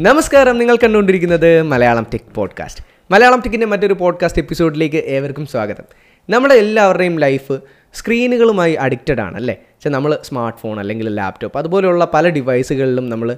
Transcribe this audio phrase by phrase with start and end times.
[0.00, 2.84] നമസ്കാരം നിങ്ങൾ കണ്ടുകൊണ്ടിരിക്കുന്നത് മലയാളം ടെക് പോഡ്കാസ്റ്റ്.
[3.10, 5.84] മലയാളം ടെക്കിന്റെ മറ്റൊരു പോഡ്കാസ്റ്റ് എപ്പിസോഡിലേക്ക് ഏവർക്കും സ്വാഗതം.
[6.30, 7.58] നമ്മുടെ എല്ലാവരുടെയും ലൈഫ്
[7.94, 13.36] സ്ക്രീനുകളുമായി അഡിക്റ്റഡ് ആണ് അല്ലേ പക്ഷേ നമ്മൾ സ്മാർട്ട് ഫോൺ അല്ലെങ്കിൽ ലാപ്ടോപ്പ് അതുപോലെയുള്ള പല ഡിവൈസുകളിലും നമ്മൾ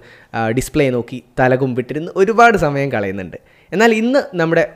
[0.57, 3.37] ഡിസ്പ്ലേ നോക്കി തലകുമ്പിട്ടിരുന്ന് ഒരുപാട് സമയം കളയുന്നുണ്ട്.
[3.73, 4.69] എന്നാൽ ഇന്ന് നമ്മുടെ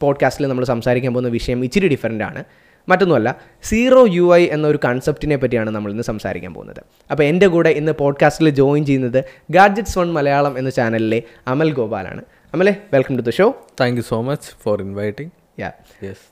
[0.00, 2.44] പോഡ്കാസ്റ്റിൽ നമ്മൾ സംസാരിക്കാൻ പോകുന്ന വിഷയം ഇച്ചിരി ഡിഫറെന്റ് ആണ്.
[2.92, 3.30] മറ്റൊന്നുമല്ല
[3.70, 6.80] സീറോ യു ഐ എന്നൊരു കൺസെപ്റ്റിനെ പറ്റിയാണ് നമ്മൾ ഇന്ന് സംസാരിക്കാൻ പോകുന്നത്.
[7.10, 9.20] അപ്പോൾ എന്റെ കൂടെ ഇന്ന് പോഡ്കാസ്റ്റിൽ ജോയിൻ ചെയ്യുന്നത്
[9.56, 11.20] ഗാഡ്ജറ്റ്സ് വൺ മലയാളം എന്ന ചാനലിലെ
[11.54, 12.22] അമൽ ഗോപാലാണ്.
[12.54, 13.48] അമലെ welcome to the show
[13.80, 15.68] thank you so much for inviting yeah
[16.04, 16.22] yes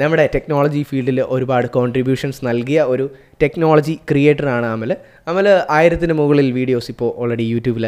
[0.00, 3.04] നമ്മുടെ ടെക്നോളജി ഫീൽഡിൽ ഒരുപാട് കോൺട്രിബ്യൂഷൻസ് നൽകിയ ഒരു
[3.42, 4.90] ടെക്നോളജി ക്രിയേറ്ററാണ് അമൽ
[5.30, 5.46] അമൽ
[5.76, 7.86] ആയിരത്തിന് മുകളിൽ വീഡിയോസ് ഇപ്പോൾ ഓൾറെഡി യൂട്യൂബിൽ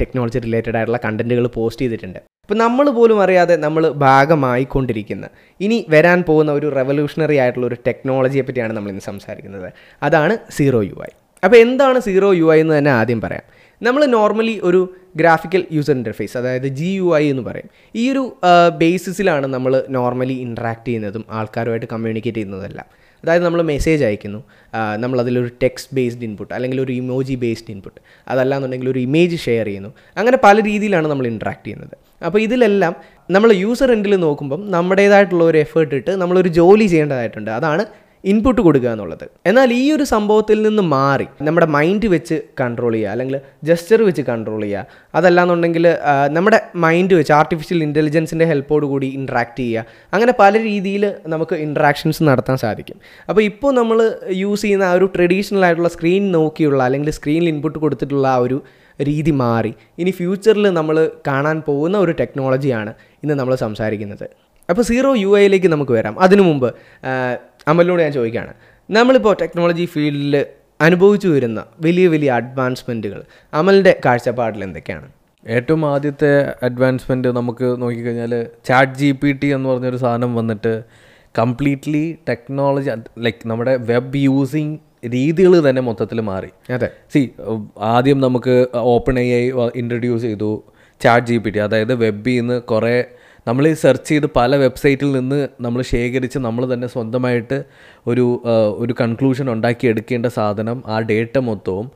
[0.00, 2.20] ടെക്നോളജി റിലേറ്റഡ് ആയിട്ടുള്ള കണ്ടന്റുകൾ പോസ്റ്റ് ചെയ്തിട്ടുണ്ട്.
[2.48, 5.26] അപ്പോൾ നമ്മൾ പോലും അറിയാതെ നമ്മൾ ഭാഗമായിക്കൊണ്ടിരിക്കുന്ന.
[5.64, 9.66] ഇനി വരാൻ പോകുന്ന ഒരു റെവല്യൂഷണറി ആയിട്ടുള്ള ഒരു ടെക്നോളജിയെ പറ്റിയാണ് നമ്മൾ ഇന്ന് സംസാരിക്കുന്നത്.
[10.06, 11.10] അതാണ് സീറോ യു ഐ
[11.42, 13.44] അപ്പോൾ എന്താണ് സീറോ യു ഐ എന്ന് തന്നെ ആദ്യം പറയാം.
[13.80, 14.80] നമ്മൾ നോർമലി ഒരു
[15.20, 17.68] ഗ്രാഫിക്കൽ യൂസർ ഇന്റർഫേസ് അതായത് ജി യു ഐ എന്ന് പറയും.
[18.00, 18.24] ഈ ഒരു
[18.82, 22.88] ബേസിസിലാണ് നമ്മൾ നോർമലി ഇൻട്രാക്ട് ചെയ്യുന്നതും ആൾക്കാരുമായിട്ട് കമ്മ്യൂണിക്കേറ്റ് ചെയ്യുന്നതെല്ലാം
[23.22, 24.40] അതായത് നമ്മൾ മെസ്സേജ് അയക്കുന്നു.
[25.04, 29.90] നമ്മളതിലൊരു ടെക്സ്റ്റ് ബേസ്ഡ് ഇൻപുട്ട് അല്ലെങ്കിൽ ഒരു ഇമോജി ബേസ്ഡ് ഇൻപുട്ട് അതല്ലാന്നുണ്ടെങ്കിൽ ഒരു ഇമേജ് ഷെയർ ചെയ്യുന്നു.
[30.16, 31.96] അങ്ങനെ പല രീതിയിലാണ് നമ്മൾ ഇൻട്രാക്ട് ചെയ്യുന്നത്.
[32.26, 32.94] അപ്പോൾ ഇതിലെല്ലാം
[33.36, 37.50] നമ്മൾ യൂസർ എൻഡിൽ നോക്കുമ്പം നമ്മുടേതായിട്ടുള്ള ഒരു എഫേർട്ട് ഇട്ട് നമ്മളൊരു ജോലി ചെയ്യേണ്ടതായിട്ടുണ്ട്.
[37.58, 37.84] അതാണ്
[38.30, 39.24] ഇൻപുട്ട് കൊടുക്കുക എന്നുള്ളത്.
[39.50, 43.36] എന്നാൽ ഈ ഒരു സംഭവത്തിൽ നിന്ന് മാറി നമ്മുടെ മൈൻഡ് വെച്ച് കൺട്രോൾ ചെയ്യുക അല്ലെങ്കിൽ
[43.68, 44.84] ജസ്റ്റർ വെച്ച് കൺട്രോൾ ചെയ്യുക
[45.18, 45.84] അതല്ലാന്നുണ്ടെങ്കിൽ
[46.36, 48.46] നമ്മുടെ മൈൻഡ് വെച്ച് ആർട്ടിഫിഷ്യൽ ഇന്റലിജൻസിന്റെ
[48.92, 49.84] കൂടി ഇൻട്രാക്ട് ചെയ്യുക
[50.16, 52.98] അങ്ങനെ പല രീതിയിൽ നമുക്ക് ഇൻട്രാക്ഷൻസ് നടത്താൻ സാധിക്കും.
[53.28, 54.00] അപ്പോൾ ഇപ്പോൾ നമ്മൾ
[54.42, 58.58] യൂസ് ചെയ്യുന്ന ആ ഒരു ട്രഡീഷണൽ ആയിട്ടുള്ള സ്ക്രീൻ നോക്കിയുള്ള അല്ലെങ്കിൽ സ്ക്രീനിൽ ഇൻപുട്ട് കൊടുത്തിട്ടുള്ള ആ ഒരു
[59.08, 59.72] രീതി മാറി.
[60.02, 60.96] ഇനി ഫ്യൂച്ചറിൽ നമ്മൾ
[61.28, 64.26] കാണാൻ പോകുന്ന ഒരു ടെക്നോളജിയാണ് ഇന്ന് നമ്മൾ സംസാരിക്കുന്നത്.
[64.70, 66.14] അപ്പോൾ സീറോ യു ഐയിലേക്ക് നമുക്ക് വരാം.
[66.24, 66.68] അതിനു മുമ്പ്
[67.68, 68.52] അമലിനോട് ഞാൻ ചോദിക്കുകയാണ്.
[68.88, 70.34] നമ്മളിപ്പോൾ ടെക്നോളജി ഫീൽഡിൽ
[70.80, 73.20] അനുഭവിച്ചു വരുന്ന വലിയ വലിയ അഡ്വാൻസ്മെന്റുകൾ
[73.54, 75.08] അമലിന്റെ കാഴ്ചപ്പാടിൽ എന്തൊക്കെയാണ്?
[75.46, 76.30] ഏറ്റവും ആദ്യത്തെ
[76.62, 78.32] അഡ്വാൻസ്മെന്റ് നമുക്ക് നോക്കിക്കഴിഞ്ഞാൽ
[78.64, 80.72] ചാറ്റ് ജി പി ടി എന്ന് പറഞ്ഞൊരു സാധനം വന്നിട്ട്
[81.38, 86.50] കംപ്ലീറ്റ്ലി ടെക്നോളജി ലൈക്ക് നമ്മുടെ വെബ് യൂസിങ് രീതികൾ തന്നെ മൊത്തത്തിൽ മാറി.
[86.72, 86.88] അതെ.
[87.12, 87.30] സി
[87.94, 89.44] ആദ്യം നമുക്ക് ഓപ്പൺ എ ഐ
[89.76, 90.50] ഇൻട്രൊഡ്യൂസ് ചെയ്തു
[91.00, 92.96] ചാറ്റ് ജി പി ടി അതായത് വെബിൽ നിന്ന് കുറേ
[93.48, 97.58] നമ്മൾ ഈ സെർച്ച് ചെയ്ത് പല വെബ്സൈറ്റിൽ നിന്ന് നമ്മൾ ശേഖരിച്ച് നമ്മൾ തന്നെ സ്വന്തമായിട്ട്
[98.06, 98.24] ഒരു
[98.78, 101.86] ഒരു കൺക്ലൂഷൻ ഉണ്ടാക്കി എടുക്കേണ്ട സാധനം ആ ഡേറ്റ മൊത്തവും.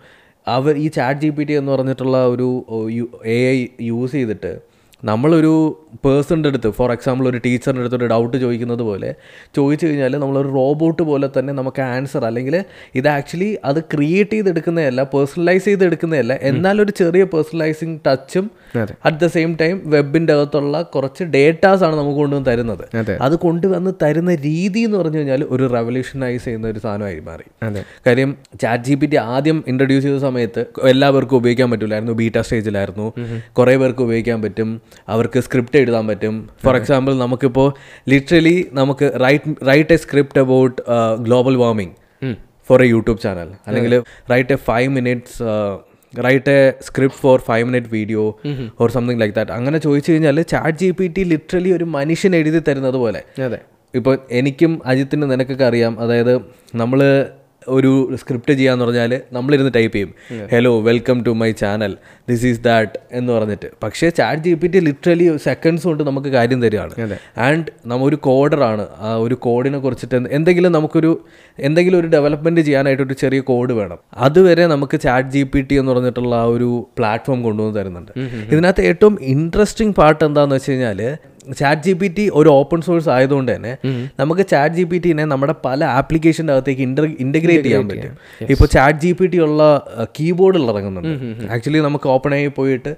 [0.47, 2.47] അവർ ഈ ചാറ്റ് ജി പി ടി എന്ന് പറഞ്ഞിട്ടുള്ള ഒരു
[3.35, 4.53] എ ഐ യൂസ് ചെയ്തിട്ട്
[5.05, 9.15] നമ്മളൊരു പേഴ്സണിന്റെ അടുത്ത് ഫോർ എക്സാമ്പിൾ ഒരു ടീച്ചറിന്റെ അടുത്ത് ഒരു ഡൗട്ട് ചോദിക്കുന്നത് പോലെ
[9.57, 12.65] ചോദിച്ചു കഴിഞ്ഞാൽ നമ്മളൊരു റോബോട്ട് പോലെ തന്നെ നമുക്ക് ആൻസർ അല്ലെങ്കിൽ
[12.95, 16.39] ഇത് ആക്ച്വലി അത് ക്രിയേറ്റ് ചെയ്തെടുക്കുന്നതല്ല പേഴ്സണലൈസ് ചെയ്തെടുക്കുന്നതല്ല.
[16.43, 18.51] എന്നാലൊരു ചെറിയ പേഴ്സണലൈസിങ് ടച്ചും.
[19.05, 22.97] അറ്റ് ദ സെയിം ടൈം വെബിന്റെ അകത്തുള്ള കുറച്ച് ഡേറ്റാസ് ആണ് നമുക്ക് കൊണ്ടുവന്ന് തരുന്നത്.
[23.21, 23.37] അത്.
[23.37, 27.67] കൊണ്ടുവന്ന് തരുന്ന രീതി എന്ന് പറഞ്ഞു കഴിഞ്ഞാൽ ഒരു റെവല്യൂഷനൈസ് ചെയ്യുന്ന ഒരു സാധനമായി മാറി.
[28.07, 33.13] കാര്യം ചാറ്റ് ജി പി ടി ആദ്യം ഇൻട്രൊഡ്യൂസ് ചെയ്ത സമയത്ത് എല്ലാവർക്കും ഉപയോഗിക്കാൻ പറ്റില്ലായിരുന്നു ബീറ്റ സ്റ്റേജിലായിരുന്നു
[33.53, 34.83] കുറേ പേർക്ക് ഉപയോഗിക്കാൻ പറ്റും.
[35.09, 36.35] അവർക്ക് സ്ക്രിപ്റ്റ് എഴുതാൻ പറ്റും.
[36.65, 37.69] ഫോർ എക്സാമ്പിൾ നമുക്കിപ്പോൾ
[38.09, 40.77] ലിറ്ററലി നമുക്ക് write write a script about
[41.21, 41.95] global warming
[42.69, 43.95] for a YouTube channel അല്ലെങ്കിൽ
[44.31, 45.43] write a five minutes
[46.15, 48.23] write a script for five minute video
[48.81, 52.63] or something like that അങ്ങനെ ചോദിച്ചു കഴിഞ്ഞാൽ chat G P T literally ഒരു മനുഷ്യൻ എഴുതി
[52.69, 53.23] തരുന്നത് പോലെ.
[53.43, 53.59] അതെ.
[53.95, 56.01] ഇപ്പോൾ എനിക്കും അജിത്തിനും നിനക്കൊക്കെ അറിയാം.
[56.01, 56.35] അതായത്
[56.75, 57.01] നമ്മൾ
[57.69, 60.15] ഒരു സ്ക്രിപ്റ്റ് ചെയ്യാന്ന് പറഞ്ഞാൽ നമ്മളിരുന്ന് ടൈപ്പ് ചെയ്യും.
[60.53, 61.97] Hello welcome to my channel
[62.29, 63.67] this is that എന്ന് പറഞ്ഞിട്ട്.
[63.83, 67.19] പക്ഷേ chat G P T literally seconds കൊണ്ട് നമുക്ക് കാര്യം തരികയാണ്.
[67.39, 68.87] ആൻഡ് നമ്മ ഒരു കോഡറാണ്.
[68.99, 71.25] ആ ഒരു കോഡിനെ കുറിച്ചിട്ട് എന്തെങ്കിലും നമുക്കൊരു
[71.59, 73.99] എന്തെങ്കിലും ഒരു ഡെവലപ്മെന്റ് ചെയ്യാനായിട്ട് ഒരു ചെറിയ കോഡ് വേണം.
[74.17, 78.13] അതുവരെ നമുക്ക് ചാറ്റ് ജി പി ടി എന്ന് പറഞ്ഞിട്ടുള്ള ആ ഒരു പ്ലാറ്റ്ഫോം കൊണ്ടുവന്ന് തരുന്നുണ്ട്.
[78.53, 81.19] ഇതിനകത്ത് ഏറ്റവും ഇൻട്രസ്റ്റിംഗ് പാർട്ട് എന്താണെന്ന് വെച്ച് കഴിഞ്ഞാൽ
[81.61, 83.73] ചാറ്റ് ജി പി ടി ഒരു ഓപ്പൺ സോഴ്സ് ആയതുകൊണ്ട് തന്നെ
[84.21, 88.15] നമുക്ക് ചാറ്റ് ജി പി ടിനെ നമ്മുടെ പല ആപ്ലിക്കേഷന്റെ അകത്തേക്ക് ഇന്റർ ഇന്റഗ്രേറ്റ് ചെയ്യാൻ പറ്റും.
[88.55, 89.63] ഇപ്പോൾ ചാറ്റ് ജി പി ടി ഉള്ള
[90.19, 91.15] കീബോർഡിൽ ഇറങ്ങുന്നുണ്ട്.
[91.55, 92.93] ആക്ച്വലി നമുക്ക് ഓപ്പൺ ആയി പോയിട്ട്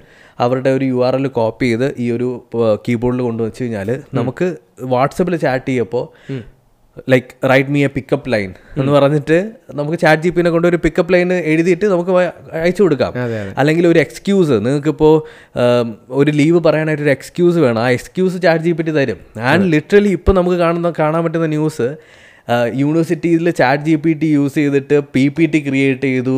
[0.45, 2.29] അവരുടെ ഒരു യു ആർ എൽ കോപ്പി ചെയ്ത് ഈ ഒരു
[2.87, 3.91] കീബോർഡിൽ കൊണ്ടുവച്ച് കഴിഞ്ഞാൽ
[4.21, 4.49] നമുക്ക്
[4.95, 6.05] വാട്സപ്പിൽ chat ചെയ്യപ്പോൾ
[7.13, 8.51] like write me a pickup line
[8.81, 9.39] എന്ന് പറഞ്ഞിട്ട്
[9.79, 12.13] നമുക്ക് ചാറ്റ് ജി പിനെ കൊണ്ട് ഒരു പിക്കപ്പ് ലൈൻ എഴുതിയിട്ട് നമുക്ക്
[12.61, 13.13] അയച്ചു കൊടുക്കാം.
[13.59, 15.15] അല്ലെങ്കിൽ ഒരു എക്സ്ക്യൂസ് നിങ്ങൾക്കിപ്പോൾ
[16.23, 17.81] ഒരു ലീവ് പറയാനായിട്ട് ഒരു എക്സ്ക്യൂസ് വേണം.
[17.87, 19.21] ആ എക്സ്ക്യൂസ് ചാറ്റ് ജി തരും
[19.53, 21.89] ആൻഡ് ലിറ്ററലി ഇപ്പോൾ നമുക്ക് കാണുന്ന കാണാൻ പറ്റുന്ന ന്യൂസ്
[22.81, 26.35] യൂണിവേഴ്സിറ്റിയിൽ chat G P T use ചെയ്തിട്ട് പി പി ടി ക്രിയേറ്റ് ചെയ്തു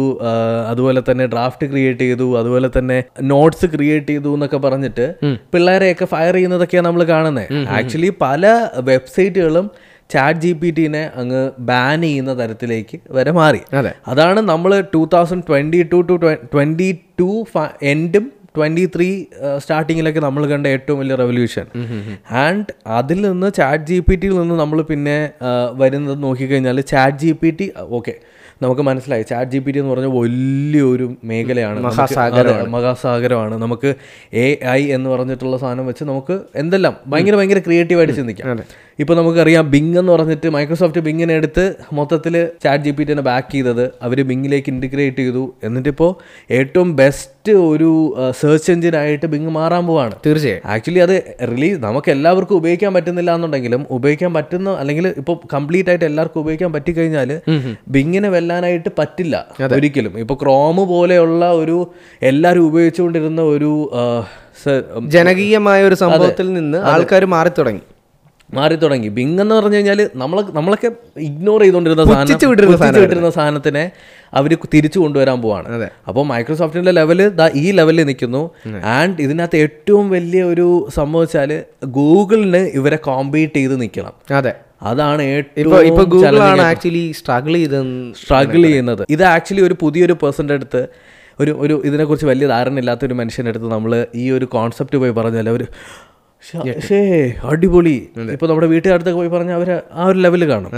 [0.70, 5.06] അതുപോലെ തന്നെ ഡ്രാഫ്റ്റ് ക്രിയേറ്റ് ചെയ്തു അതുപോലെ തന്നെ നോട്ട്സ് ക്രിയേറ്റ് ചെയ്തു എന്നൊക്കെ പറഞ്ഞിട്ട്
[5.54, 8.46] പിള്ളേരെയൊക്കെ ഫയർ ചെയ്യുന്നതൊക്കെയാണ് നമ്മൾ കാണുന്നത് ആക്ച്വലി പല
[8.78, 9.66] വെബ്സൈറ്റുകളും
[10.10, 13.60] ചാറ്റ് ജി പി ടീനെ അങ്ങ് ബാൻ ചെയ്യുന്ന തരത്തിലേക്ക് വരെ മാറി.
[13.72, 13.92] അതെ.
[14.08, 16.14] അതാണ് നമ്മൾ two thousand twenty two to
[16.54, 17.44] twenty two
[17.82, 19.24] എൻഡും twenty three
[19.58, 21.66] സ്റ്റാർട്ടിങ്ങിലൊക്കെ നമ്മൾ കണ്ട ഏറ്റവും വലിയ റെവല്യൂഷൻ
[22.44, 25.30] ആൻഡ് അതിൽ നിന്ന് ചാറ്റ് ജി പി ടിയിൽ നിന്ന് നമ്മൾ പിന്നെ
[25.72, 28.14] വരുന്നത് നോക്കിക്കഴിഞ്ഞാൽ chat G P T okay
[28.62, 29.22] നമുക്ക് മനസ്സിലായി.
[29.22, 31.80] ചാറ്റ് ജി പി ടി എന്ന് പറഞ്ഞ വലിയൊരു മേഖലയാണ്.
[31.80, 32.68] മഹാസാഗരമാണ്.
[32.68, 33.54] മഹാസാഗരമാണ്.
[33.64, 33.90] നമുക്ക്
[34.44, 38.58] എ ഐ എന്ന് പറഞ്ഞിട്ടുള്ള സാധനം വെച്ച് നമുക്ക് എന്തെല്ലാം ഭയങ്കര ഭയങ്കര ക്രിയേറ്റീവായിട്ട് ചിന്തിക്കാം.
[39.02, 41.64] ഇപ്പോൾ നമുക്കറിയാം ബിങ് എന്ന് പറഞ്ഞിട്ട് മൈക്രോസോഫ്റ്റ് ബിങ്ങിനെ എടുത്ത്
[41.96, 43.82] മൊത്തത്തിൽ ചാറ്റ് ജി പി ടിനെ ബാക്ക് ചെയ്തത്.
[44.06, 45.42] അവർ ബിങ്ങിലേക്ക് ഇന്റിഗ്രേറ്റ് ചെയ്തു.
[45.66, 46.10] എന്നിട്ടിപ്പോൾ
[46.58, 47.90] ഏറ്റവും ബെസ്റ്റ് ഒരു
[48.40, 50.14] സെർച്ച് എഞ്ചിനായിട്ട് ബിങ് മാറാൻ പോവാണ്.
[50.26, 50.62] തീർച്ചയായും.
[50.74, 51.16] ആക്ച്വലി അത്
[51.50, 57.32] റിലീസ് നമുക്ക് എല്ലാവർക്കും ഉപയോഗിക്കാൻ പറ്റുന്നില്ല എന്നുണ്ടെങ്കിലും ഉപയോഗിക്കാൻ പറ്റുന്ന അല്ലെങ്കിൽ ഇപ്പോൾ കംപ്ലീറ്റ് ആയിട്ട് എല്ലാവർക്കും ഉപയോഗിക്കാൻ പറ്റിക്കഴിഞ്ഞാൽ
[57.96, 59.44] ബിങ്ങിനെ വെല്ലാനായിട്ട് പറ്റില്ല
[59.78, 60.14] ഒരിക്കലും.
[60.24, 61.76] ഇപ്പോൾ ക്രോം പോലെയുള്ള ഒരു
[62.30, 63.72] എല്ലാവരും ഉപയോഗിച്ചുകൊണ്ടിരുന്ന ഒരു
[65.16, 67.84] ജനകീയമായ ഒരു സംഭവത്തിൽ നിന്ന് ആൾക്കാർ മാറി തുടങ്ങി
[68.52, 70.90] മാറി തുടങ്ങി ബിങ് എന്ന് പറഞ്ഞു കഴിഞ്ഞാൽ നമ്മളെ നമ്മളൊക്കെ
[71.20, 72.50] ഇഗ്നോർ ചെയ്തുകൊണ്ടിരുന്ന സാധനം
[73.02, 73.90] വിട്ടിരുന്ന സാധനത്തിനെ
[74.34, 75.90] അവർ തിരിച്ചു കൊണ്ടുവരാൻ പോവാണ്.
[76.08, 78.50] അപ്പോൾ മൈക്രോസോഫ്റ്റിന്റെ ലെവൽ ദാ ഈ ലെവലിൽ നിൽക്കുന്നു.
[78.84, 84.12] ആൻഡ് ഇതിനകത്ത് ഏറ്റവും വലിയ ഒരു സംഭവം വെച്ചാൽ ഗൂഗിളിന് ഇവരെ കോമ്പീറ്റ് ചെയ്ത് നിൽക്കണം.
[84.32, 84.54] അതെ.
[84.82, 85.74] അതാണ് ഏറ്റവും
[86.60, 87.78] ആക്ച്വലി സ്ട്രഗിൾ ചെയ്ത്
[88.22, 89.06] സ്ട്രഗിൾ ചെയ്യുന്നത്.
[89.10, 90.88] ഇത് ആക്ച്വലി ഒരു പുതിയൊരു പേഴ്സന്റെ അടുത്ത്
[91.40, 95.48] ഒരു ഒരു ഇതിനെക്കുറിച്ച് വലിയ ധാരണ ഇല്ലാത്ത ഒരു മനുഷ്യന്റെ അടുത്ത് നമ്മൾ ഈ ഒരു കോൺസെപ്റ്റ് പോയി പറഞ്ഞാൽ
[95.48, 95.66] അവർ
[96.86, 96.98] ഷേ
[97.50, 97.94] അടിപൊളി.
[98.32, 100.72] ഇപ്പോൾ നമ്മുടെ വീട്ടുകാരത്തൊക്കെ പോയി പറഞ്ഞാൽ അവർ ആ ഒരു ലെവൽ കാണും.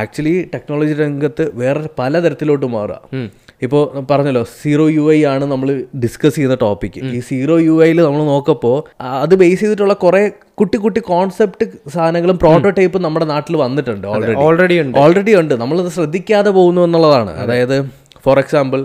[0.00, 3.30] ആക്ച്വലി ടെക്നോളജി രംഗത്ത് വേറെ പലതരത്തിലോട്ട് മാറുക
[3.62, 5.68] ഇപ്പോൾ പറഞ്ഞല്ലോ സീറോ യു ഐ ആണ് നമ്മൾ
[6.04, 8.76] ഡിസ്കസ് ചെയ്യുന്ന ടോപ്പിക് ഈ സീറോ യു ഐയിൽ നമ്മൾ നോക്കപ്പോൾ
[9.22, 10.22] അത് ബേസ് ചെയ്തിട്ടുള്ള കുറേ
[10.60, 14.98] കുട്ടി കുട്ടി കോൺസെപ്റ്റ് സാധനങ്ങളും പ്രോട്ടോടൈപ്പും നമ്മുടെ നാട്ടിൽ വന്നിട്ടുണ്ട് ഓൾറെഡി ഓൾറെഡി ഉണ്ട്.
[14.98, 15.54] ഓൾറെഡി ഉണ്ട്.
[15.54, 17.34] നമ്മളത് ശ്രദ്ധിക്കാതെ പോകുന്നു എന്നുള്ളതാണ്.
[17.44, 17.76] അതായത്
[18.24, 18.80] ഫോർ എക്സാമ്പിൾ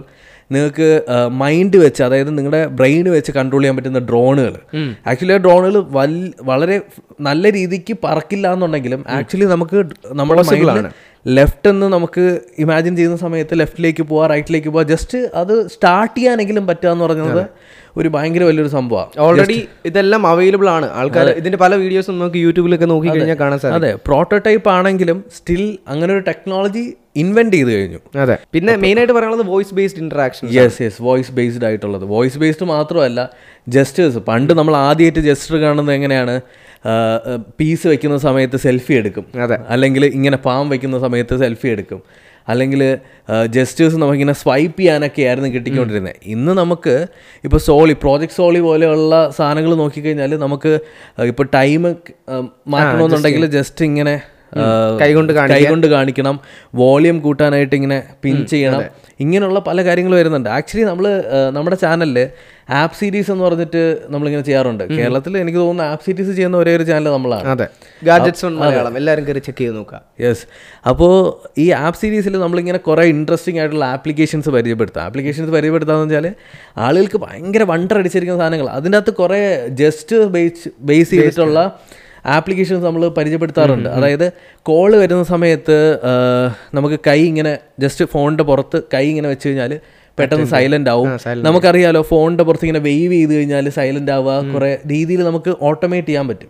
[0.52, 0.88] നിങ്ങൾക്ക്
[1.34, 4.56] മൈൻഡ് വെച്ച് അതായത് നിങ്ങളുടെ ബ്രെയിൻ വെച്ച് കൺട്രോൾ ചെയ്യാൻ പറ്റുന്ന ഡ്രോണുകൾ
[5.08, 5.82] ആക്ച്വലി ആ ഡ്രോണുകൾ
[6.42, 6.82] വളരെ
[7.22, 9.80] നല്ല രീതിക്ക് പറക്കില്ല എന്നുണ്ടെങ്കിലും ആക്ച്വലി നമുക്ക്
[10.14, 10.90] നമ്മുടെ മൈൻഡിൽ
[11.26, 14.84] ലെഫ്റ്റ് എന്ന് നമുക്ക് ഇമാജിൻ ചെയ്യുന്ന സമയത്ത് ലെഫ്റ്റിലേക്ക് പോവാ റൈറ്റിലേക്ക് പോവാ.
[14.84, 17.46] ജസ്റ്റ് അത് സ്റ്റാർട്ട് ചെയ്യാനെങ്കിലും പറ്റുക എന്ന് പറയുന്നത്
[17.98, 20.88] ഒരു ഭയങ്കര വലിയൊരു സംഭവമാണ് ഓൾറെഡി ഇതെല്ലാം അവൈലബിൾ ആണ്.
[21.00, 23.88] ആൾക്കാർ ഇതിന്റെ പല വീഡിയോസും നമുക്ക് യൂട്യൂബിലൊക്കെ നോക്കി കഴിഞ്ഞാൽ കാണാൻ സാധിക്കും.
[23.88, 24.00] അതെ.
[24.08, 28.00] പ്രോട്ടോടൈപ്പ് ആണെങ്കിലും സ്റ്റിൽ അങ്ങനെ ഒരു ടെക്നോളജി ഇൻവെന്റ് ചെയ്ത് കഴിഞ്ഞു.
[28.24, 28.38] അതെ.
[28.54, 32.06] പിന്നെ മെയിൻ ആയിട്ട് പറയാനുള്ളത് voice based interaction yes yes voice based ആയിട്ടുള്ളത്.
[32.06, 33.30] വോയിസ് ബേസ്ഡ് മാത്രമല്ല
[33.68, 36.36] ജസ്റ്റേഴ്സ് പണ്ട് നമ്മൾ ആദ്യമായിട്ട് ജസ്റ്റർ കാണുന്നത് എങ്ങനെയാണ്?
[37.60, 39.26] പീസ് വെക്കുന്ന സമയത്ത് സെൽഫി എടുക്കും.
[39.42, 39.58] അതെ.
[39.70, 42.02] അല്ലെങ്കിൽ ഇങ്ങനെ പാം വെക്കുന്ന സമയത്ത് സെൽഫി എടുക്കും.
[42.48, 42.82] അല്ലെങ്കിൽ
[43.46, 47.08] ജസ്റ്റേഴ്സ് നമുക്കിങ്ങനെ സ്വൈപ്പ് ചെയ്യാനൊക്കെ ആയിരുന്നു കിട്ടിക്കൊണ്ടിരുന്നത് ഇന്ന് നമുക്ക്
[47.44, 50.80] ഇപ്പോൾ സോളി പ്രോജക്റ്റ് സോളി പോലെയുള്ള സാധനങ്ങൾ നോക്കിക്കഴിഞ്ഞാൽ നമുക്ക്
[51.28, 51.82] ഇപ്പോൾ ടൈം
[52.68, 54.16] മാറ്റണമെന്നുണ്ടെങ്കിൽ ജസ്റ്റ് ഇങ്ങനെ
[55.02, 56.40] കൈകൊണ്ട് കൈകൊണ്ട് കാണിക്കണം.
[56.76, 58.84] വോളിയം കൂട്ടാനായിട്ട് ഇങ്ങനെ പിൻ ചെയ്യണം.
[59.20, 60.50] ഇങ്ങനെയുള്ള പല കാര്യങ്ങൾ വരുന്നുണ്ട്.
[60.50, 61.06] ആക്ച്വലി നമ്മൾ
[61.58, 62.18] നമ്മുടെ ചാനലിൽ
[62.82, 64.84] ആപ്പ് സീരീസ് എന്ന് പറഞ്ഞിട്ട് നമ്മളിങ്ങനെ ചെയ്യാറുണ്ട്.
[64.98, 67.48] കേരളത്തിൽ എനിക്ക് തോന്നുന്നു ആപ്പ് സീരീസ് ചെയ്യുന്ന ഒരേ ഒരു ചാനൽ നമ്മളാണ്.
[67.48, 67.68] അതെ.
[68.04, 70.44] ഗാഡ്ജറ്റ്സ് മലയാളം എല്ലാവരും കയറി ചെക്ക് ചെയ്ത് നോക്കാം യെസ്
[70.90, 71.14] അപ്പോൾ
[71.58, 76.28] ഈ ആപ്പ് സീരീസിൽ നമ്മളിങ്ങനെ കുറേ ഇൻട്രസ്റ്റിംഗ് ആയിട്ടുള്ള ആപ്ലിക്കേഷൻസ് പരിചയപ്പെടുത്തുക ആപ്ലിക്കേഷൻസ് പരിചയപ്പെടുത്താന്ന് വെച്ചാൽ
[76.78, 79.40] ആളുകൾക്ക് ഭയങ്കര വണ്ടർ അടിച്ചിരിക്കുന്ന സാധനങ്ങൾ അതിന്റെ അകത്ത് കുറേ
[79.84, 81.62] ജസ്റ്റ് ബേസ് ബേസ് ചെയ്തിട്ടുള്ള
[82.26, 83.90] ആപ്ലിക്കേഷൻസ് നമ്മൾ പരിചയപ്പെടുത്താറുണ്ട്.
[83.90, 84.34] അതായത്
[84.64, 86.00] കോൾ വരുന്ന സമയത്ത്
[86.74, 89.80] നമുക്ക് കൈ ഇങ്ങനെ ജസ്റ്റ് ഫോണിന്റെ പുറത്ത് കൈ ഇങ്ങനെ വെച്ച് കഴിഞ്ഞാൽ
[90.20, 91.08] പെട്ടെന്ന് സൈലന്റ് ആവും.
[91.42, 94.54] നമുക്കറിയാലോ ഫോണിന്റെ പുറത്ത് ഇങ്ങനെ വെയ്വ് ചെയ്ത് കഴിഞ്ഞാൽ സൈലന്റ് ആവുക.
[94.54, 96.50] കുറെ രീതിയിൽ നമുക്ക് ഓട്ടോമേറ്റ് ചെയ്യാൻ പറ്റും.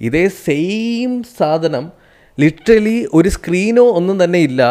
[0.00, 1.84] ഇതേ സെയിം സാധനം
[2.40, 4.62] ലിറ്ററലി ഒരു സ്ക്രീനോ ഒന്നും തന്നെ ഇല്ല.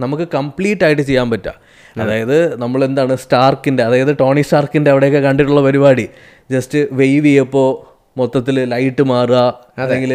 [0.00, 1.54] നമുക്ക് കംപ്ലീറ്റ് ആയിട്ട് ചെയ്യാൻ പറ്റുക
[2.00, 6.08] അതായത് നമ്മൾ എന്താണ് സ്റ്റാർക്കിന്റെ അതായത് ടോണി സ്റ്റാർക്കിന്റെ അവിടെയൊക്കെ കണ്ടിട്ടുള്ള പരിപാടി.
[6.50, 9.38] ജസ്റ്റ് വെയ്വ് ചെയ്യപ്പോൾ മൊത്തത്തിൽ ലൈറ്റ് മാറുക
[9.82, 10.12] അല്ലെങ്കിൽ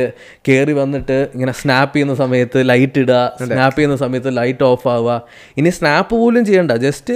[0.48, 5.24] കയറി വന്നിട്ട് ഇങ്ങനെ സ്നാപ്പ് ചെയ്യുന്ന സമയത്ത് ലൈറ്റ് ഇടുക സ്നാപ്പ് ചെയ്യുന്ന സമയത്ത് ലൈറ്റ് ഓഫ് ആവുക.
[5.58, 6.72] ഇനി സ്നാപ്പ് പോലും ചെയ്യണ്ട.
[6.72, 7.16] ജസ്റ്റ്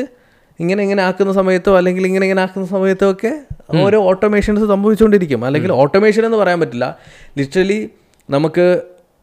[0.60, 3.34] ഇങ്ങനെ ഇങ്ങനെ ആക്കുന്ന സമയത്തോ അല്ലെങ്കിൽ ഇങ്ങനെ ഇങ്ങനെ ആക്കുന്ന സമയത്തോ ഒക്കെ
[3.84, 5.46] ഓരോ ഓട്ടോമേഷൻസ് സംഭവിച്ചുകൊണ്ടിരിക്കും.
[5.46, 6.88] അല്ലെങ്കിൽ ഓട്ടോമേഷൻ എന്ന് പറയാൻ പറ്റില്ല.
[7.38, 7.80] ലിറ്ററലി
[8.30, 8.66] നമുക്ക്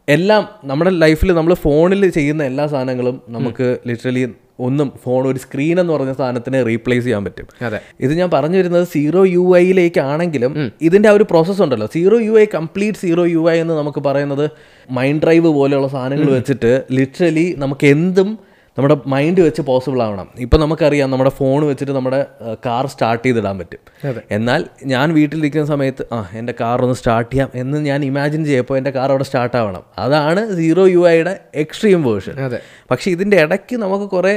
[0.07, 4.23] എല്ലാം നമ്മുടെ ലൈഫിൽ നമ്മൾ ഫോണിൽ ചെയ്യുന്ന എല്ലാ സാധനങ്ങളും നമുക്ക് ലിറ്ററലി
[4.59, 7.47] ഒന്നും ഫോൺ ഒരു സ്ക്രീൻ എന്ന് പറഞ്ഞ സാധനത്തിനെ റീപ്ലേസ് ചെയ്യാൻ പറ്റും.
[7.61, 7.79] അതെ.
[7.99, 11.89] ഇത് ഞാൻ പറഞ്ഞു വരുന്നത് സീറോ യു ഐയിലേക്കാണെങ്കിലും ഇതിന്റെ ആ ഒരു പ്രോസസ് ഉണ്ടല്ലോ.
[11.93, 14.49] Zero U I complete zero U I എന്ന് നമുക്ക് പറയുന്നത്
[14.91, 18.48] മൈൻഡ് ഡ്രൈവ് പോലെയുള്ള സാധനങ്ങൾ വെച്ചിട്ട് ലിറ്ററലി നമുക്ക് എന്തും
[18.79, 20.27] നമ്മുടെ മൈൻഡ് വെച്ച് പോസിബിൾ ആവണം.
[20.45, 22.19] ഇപ്പം നമുക്കറിയാം നമ്മുടെ ഫോൺ വെച്ചിട്ട് നമ്മുടെ
[22.65, 23.81] കാർ സ്റ്റാർട്ട് ചെയ്തിടാൻ പറ്റും.
[24.37, 24.61] എന്നാൽ
[24.93, 29.09] ഞാൻ വീട്ടിലിരിക്കുന്ന സമയത്ത് ആ എന്റെ കാർ ഒന്ന് സ്റ്റാർട്ട് ചെയ്യാം എന്ന് ഞാൻ ഇമാജിൻ ചെയ്യപ്പോൾ എന്റെ കാർ
[29.13, 29.83] അവിടെ സ്റ്റാർട്ട് ആവണം.
[30.05, 31.33] അതാണ് സീറോ യു ഐയുടെ
[31.63, 32.35] എക്സ്ട്രീം വേർഷൻ
[32.91, 34.33] പക്ഷേ ഇതിന്റെ ഇടയ്ക്ക് നമുക്ക് കുറേ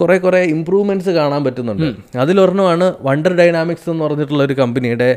[0.00, 1.88] കുറേ കുറേ ഇമ്പ്രൂവ്മെന്റ്സ് കാണാൻ പറ്റുന്നുണ്ട്.
[2.22, 5.10] അതിലൊരെണ്ണമാണ് വണ്ടർ ഡൈനാമിക്സ് എന്ന് പറഞ്ഞിട്ടുള്ള ഒരു കമ്പനിയുടെ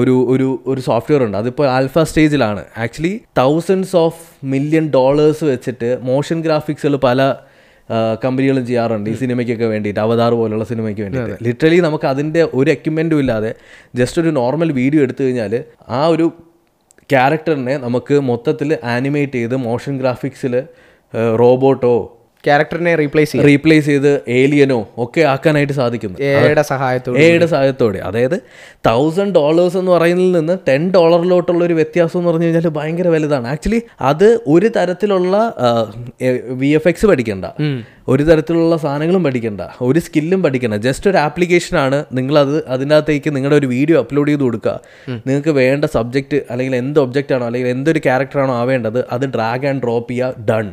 [0.00, 1.36] ഒരു ഒരു ഒരു സോഫ്റ്റ്വെയർ ഉണ്ട്.
[1.42, 4.22] അതിപ്പോൾ ആൽഫ സ്റ്റേജിലാണ് actually thousands of
[4.54, 7.28] million dollars വെച്ചിട്ട് മോഷൻ ഗ്രാഫിക്സുകൾ പല
[8.22, 11.36] കമ്പനികളും ചെയ്യാറുണ്ട് ഈ സിനിമയ്ക്കൊക്കെ വേണ്ടിയിട്ട് അവതാർ പോലുള്ള സിനിമയ്ക്ക് വേണ്ടിയിട്ട്.
[11.44, 13.54] ലിറ്ററലി നമുക്ക് അതിന്റെ ഒരു എക്യുപ്മെന്റും ഇല്ലാതെ
[13.94, 15.54] ജസ്റ്റ് ഒരു നോർമൽ വീഡിയോ എടുത്തു കഴിഞ്ഞാൽ
[15.88, 16.26] ആ ഒരു
[17.10, 20.54] ക്യാരക്ടറിനെ നമുക്ക് മൊത്തത്തിൽ ആനിമേറ്റ് ചെയ്ത് മോഷൻ ഗ്രാഫിക്സിൽ
[21.36, 21.96] റോബോട്ടോ
[22.46, 23.46] ക്യാരക്ടറിനെ റീപ്ലേസ് ചെയ്യും.
[23.48, 26.18] റീപ്ലേസ് ചെയ്ത് ഏലിയനോ ഒക്കെ ആക്കാനായിട്ട് സാധിക്കുന്നു.
[26.18, 27.98] എയുടെ സഹായത്തോടെ എയുടെ സഹായത്തോടെ.
[27.98, 28.36] അതായത്
[28.86, 33.48] തൗസൻഡ് ഡോളേഴ്സ് എന്ന് പറയുന്നതിൽ നിന്ന് ടെൻ ഡോളറിലോട്ടുള്ള ഒരു വ്യത്യാസം എന്ന് പറഞ്ഞു കഴിഞ്ഞാൽ ഭയങ്കര വലുതാണ്.
[33.48, 35.36] ആക്ച്വലി അത് ഒരു തരത്തിലുള്ള
[36.50, 37.44] വി എഫ് എക്സ് പഠിക്കണ്ട.
[38.08, 39.60] ഒരു തരത്തിലുള്ള സാധനങ്ങളും പഠിക്കണ്ട.
[39.80, 40.74] ഒരു സ്കില്ലും പഠിക്കണ്ട.
[40.74, 44.74] ജസ്റ്റ് ഒരു ആപ്ലിക്കേഷനാണ് നിങ്ങളത് അതിനകത്തേക്ക് നിങ്ങളുടെ ഒരു വീഡിയോ അപ്ലോഡ് ചെയ്ത് കൊടുക്കുക.
[45.26, 49.82] നിങ്ങൾക്ക് വേണ്ട സബ്ജക്റ്റ് അല്ലെങ്കിൽ എന്ത് ഒബ്ജക്റ്റ് ആണോ അല്ലെങ്കിൽ എന്തൊരു ക്യാരക്ടർ ആണോ ആവേണ്ടത് അത് ഡ്രാഗ് ആൻഡ്
[49.82, 50.68] ഡ്രോപ്പ് ചെയ്യുക ഡൺ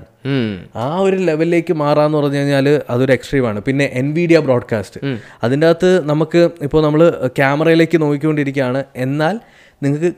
[0.76, 5.00] ആ ഒരു ലെവലിലേക്ക് മാറാന്ന് പറഞ്ഞു കഴിഞ്ഞാൽ അതൊരു എക്സ്ട്രീമാണ് പിന്നെ എൻ വീഡിയ ബ്രോഡ്കാസ്റ്റ്
[5.44, 8.84] അതിന്റെ അകത്ത് നമുക്ക് ഇപ്പോൾ നമ്മൾ ക്യാമറയിലേക്ക് നോക്കിക്കൊണ്ടിരിക്കുകയാണ്.
[8.96, 9.40] എന്നാൽ
[9.84, 10.12] നിങ്ങൾക്ക്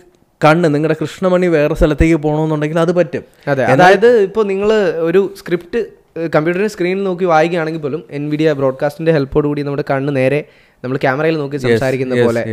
[0.44, 3.24] കണ്ണ് നിങ്ങളുടെ കൃഷ്ണമണി വേറെ സ്ഥലത്തേക്ക് പോകണമെന്നുണ്ടെങ്കിൽ അത് പറ്റും.
[3.48, 3.64] അതെ.
[3.66, 4.72] അതായത് ഇപ്പോൾ നിങ്ങൾ
[5.10, 10.40] ഒരു സ്ക്രിപ്റ്റ് കമ്പ്യൂട്ടറിന് സ്ക്രീനിൽ നോക്കി വായിക്കുകയാണെങ്കിൽ പോലും എൻവിഡിയ ബ്രോഡ്കാസ്റ്റിന്റെ ഹെൽപ്പോട് കൂടി നമ്മുടെ കണ്ണ് നേരെ
[10.84, 12.44] നമ്മൾ ക്യാമറയിൽ നോക്കി സംസാരിക്കുന്ന പോലെ.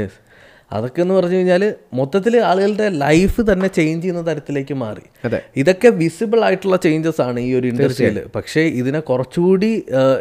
[0.71, 1.63] അതൊക്കെ എന്ന് പറഞ്ഞു കഴിഞ്ഞാൽ
[1.95, 5.41] മൊത്തത്തിൽ ആളുകളുടെ ലൈഫ് തന്നെ ചേഞ്ച് ചെയ്യുന്ന തരത്തിലേക്ക് മാറി അതെ.
[5.57, 9.71] ഇതൊക്കെ വിസിബിൾ ആയിട്ടുള്ള ചേഞ്ചസ് ആണ് ഈ ഒരു ഇൻഡസ്ട്രിയിൽ പക്ഷേ ഇതിനെ കുറച്ചുകൂടി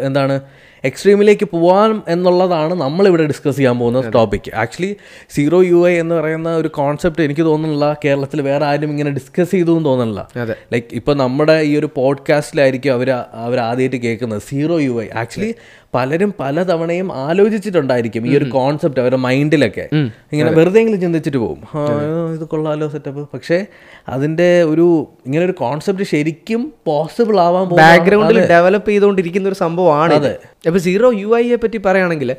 [0.08, 0.36] എന്താണ്
[0.84, 4.96] എക്സ്ട്രീമിലേക്ക് പോകാൻ എന്നുള്ളതാണ് നമ്മളിവിടെ ഡിസ്കസ് ചെയ്യാൻ പോകുന്ന topic actually
[5.30, 7.86] zero U I എന്ന് പറയുന്ന ഒരു കോൺസെപ്റ്റ് എനിക്ക് തോന്നുന്നില്ല.
[8.06, 10.28] കേരളത്തിൽ വേറെ ആരും ഇങ്ങനെ ഡിസ്കസ് ചെയ്തു എന്ന് തോന്നുന്നില്ല.
[10.74, 13.12] ലൈക്ക് ഇപ്പോൾ നമ്മുടെ ഈ ഒരു പോഡ്കാസ്റ്റിലായിരിക്കും അവർ
[13.46, 14.42] അവർ ആദ്യമായിട്ട് കേൾക്കുന്നത്.
[14.50, 15.52] സീറോ യു ഐ ആക്ച്വലി
[15.96, 19.86] പലരും പലതവണയും ആലോചിച്ചിട്ടുണ്ടായിരിക്കും ഈ ഒരു കോൺസെപ്റ്റ് അവരുടെ മൈൻഡിലൊക്കെ
[20.34, 21.64] ഇങ്ങനെ വെറുതെ എങ്കിലും ചിന്തിച്ചിട്ട് പോകും.
[22.34, 23.58] ഇത് കൊള്ളാലോ സെറ്റപ്പ് പക്ഷേ
[24.08, 30.14] അതിന്റെ ഒരു ഇങ്ങനെ ഒരു കോൺസെപ്റ്റ് ശരിക്കും പോസിബിൾ ആവാൻ ബാക്ക്ഗ്രൗണ്ടിൽ ഡെവലപ്പ് ചെയ്തുകൊണ്ടിരിക്കുന്ന ഒരു സംഭവമാണ്
[30.68, 32.36] അപ്പോൾ സീറോ യു ഐയെ പറ്റി പറയുകയാണെങ്കിൽ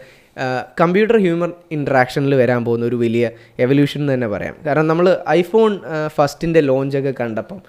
[0.80, 4.54] കമ്പ്യൂട്ടർ ഹ്യൂമൻ ഇൻട്രാക്ഷനിൽ വരാൻ പോകുന്ന ഒരു വലിയ എവല്യൂഷൻ എന്ന് തന്നെ പറയാം.
[4.66, 7.62] കാരണം നമ്മൾ ഐഫോൺ ഫസ്റ്റിന്റെ ലോഞ്ചൊക്കെ കണ്ടപ്പം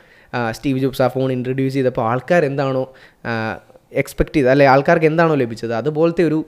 [0.54, 2.90] സ്റ്റീവ് ജോബ്സ് ആ ഫോൺ ഇൻട്രൊഡ്യൂസ് ചെയ്തപ്പോൾ ആൾക്കാർ എന്താണോ
[4.02, 6.40] എക്സ്പെക്ട് ചെയ്ത് അല്ലെ ആൾക്കാർക്ക് എന്താണോ ലഭിച്ചത് അതുപോലത്തെ ഒരു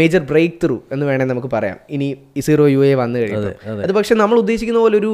[0.00, 1.78] മേജർ ബ്രേക്ക് ത്രൂ എന്ന് വേണമെങ്കിൽ നമുക്ക് പറയാം.
[1.96, 3.52] ഇനി ഈ സീറോ യു എ വന്നു കഴിഞ്ഞു
[3.84, 5.12] അത് പക്ഷേ നമ്മൾ ഉദ്ദേശിക്കുന്ന പോലെ ഒരു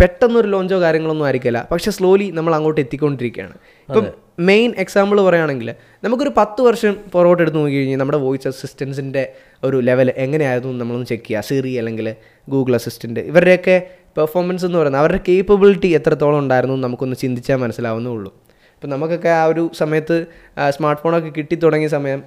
[0.00, 1.60] പെട്ടെന്നൊരു ലോഞ്ചോ കാര്യങ്ങളൊന്നും ആയിരിക്കില്ല.
[1.72, 3.56] പക്ഷേ സ്ലോലി നമ്മൾ അങ്ങോട്ട് എത്തിക്കൊണ്ടിരിക്കുകയാണ്.
[3.88, 4.06] ഇപ്പം
[4.48, 5.68] മെയിൻ എക്സാമ്പിൾ പറയുകയാണെങ്കിൽ
[6.04, 9.22] നമുക്കൊരു പത്ത് വർഷം പുറകോട്ട് എടുത്ത് നോക്കി കഴിഞ്ഞാൽ നമ്മുടെ വോയിസ് അസിസ്റ്റൻസിന്റെ
[9.64, 11.48] ഒരു ലെവൽ എങ്ങനെയായിരുന്നു നമ്മളൊന്ന് ചെക്ക് ചെയ്യുക.
[11.48, 12.06] സിറി അല്ലെങ്കിൽ
[12.52, 13.76] ഗൂഗിൾ അസിസ്റ്റന്റ് ഇവരുടെയൊക്കെ
[14.18, 18.30] പെർഫോമൻസ് എന്ന് പറയുന്നത് അവരുടെ കേപ്പബിലിറ്റി എത്രത്തോളം ഉണ്ടായിരുന്നു നമുക്കൊന്ന് ചിന്തിച്ചാൽ മനസ്സിലാവുന്നേ ഉള്ളൂ.
[18.80, 20.16] ഇപ്പം നമുക്കൊക്കെ ആ ഒരു സമയത്ത്
[20.76, 22.20] സ്മാർട്ട് ഫോണൊക്കെ കിട്ടി തുടങ്ങിയ സമയം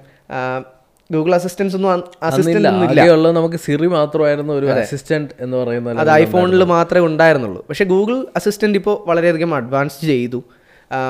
[1.10, 1.90] ഗൂഗിൾ അസിസ്റ്റൻസ് ഒന്നും
[2.28, 7.62] അസിസ്റ്റന്റ് നമുക്ക് സിറി മാത്രമായിരുന്നു ഒരു അസിസ്റ്റന്റ് എന്ന് പറയുന്നത് അത് ഐഫോണിൽ മാത്രമേ ഉണ്ടായിരുന്നുള്ളൂ.
[7.68, 10.40] പക്ഷേ ഗൂഗിൾ അസിസ്റ്റന്റ് ഇപ്പോൾ വളരെയധികം അഡ്വാൻസ് ചെയ്തു.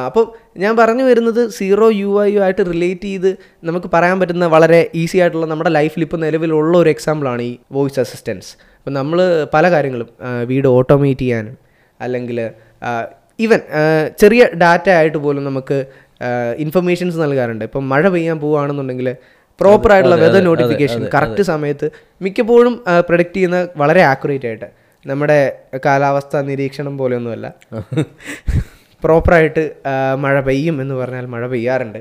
[0.09, 0.25] അപ്പോൾ
[0.63, 3.31] ഞാൻ പറഞ്ഞു വരുന്നത് സീറോ യു ഐ യു ആയിട്ട് റിലേറ്റ് ചെയ്ത്
[3.69, 8.51] നമുക്ക് പറയാൻ പറ്റുന്ന വളരെ ഈസി ആയിട്ടുള്ള നമ്മുടെ ലൈഫിൽ ഇപ്പോൾ നിലവിലുള്ള ഒരു എക്സാമ്പിളാണ് ഈ വോയിസ് അസിസ്റ്റൻസ്
[8.79, 9.21] അപ്പോൾ നമ്മൾ
[9.57, 10.09] പല കാര്യങ്ങളും
[10.53, 11.59] വീട് ഓട്ടോമേറ്റ് ചെയ്യാനും
[12.01, 12.41] അല്ലെങ്കിൽ
[13.41, 13.61] ഈവൻ
[14.21, 15.79] ചെറിയ ഡാറ്റ ആയിട്ട് പോലും നമുക്ക്
[16.65, 17.65] ഇൻഫർമേഷൻസ് നൽകാറുണ്ട്.
[17.65, 19.09] ഇപ്പം മഴ പെയ്യാൻ പോവുകയാണെന്നുണ്ടെങ്കിൽ
[19.61, 21.87] പ്രോപ്പർ ആയിട്ടുള്ള വെതർ നോട്ടിഫിക്കേഷൻ കറക്റ്റ് സമയത്ത്
[22.23, 22.75] മിക്കപ്പോഴും
[23.09, 24.69] പ്രൊഡക്റ്റ് ചെയ്യുന്ന വളരെ ആക്യുറേറ്റ് ആയിട്ട്.
[25.07, 25.39] നമ്മുടെ
[25.87, 27.47] കാലാവസ്ഥ നിരീക്ഷണം പോലെയൊന്നുമല്ല.
[29.05, 29.65] പ്രോപ്പറായിട്ട്
[30.25, 32.01] മഴ പെയ്യും എന്ന് പറഞ്ഞാൽ മഴ പെയ്യാറുണ്ട്.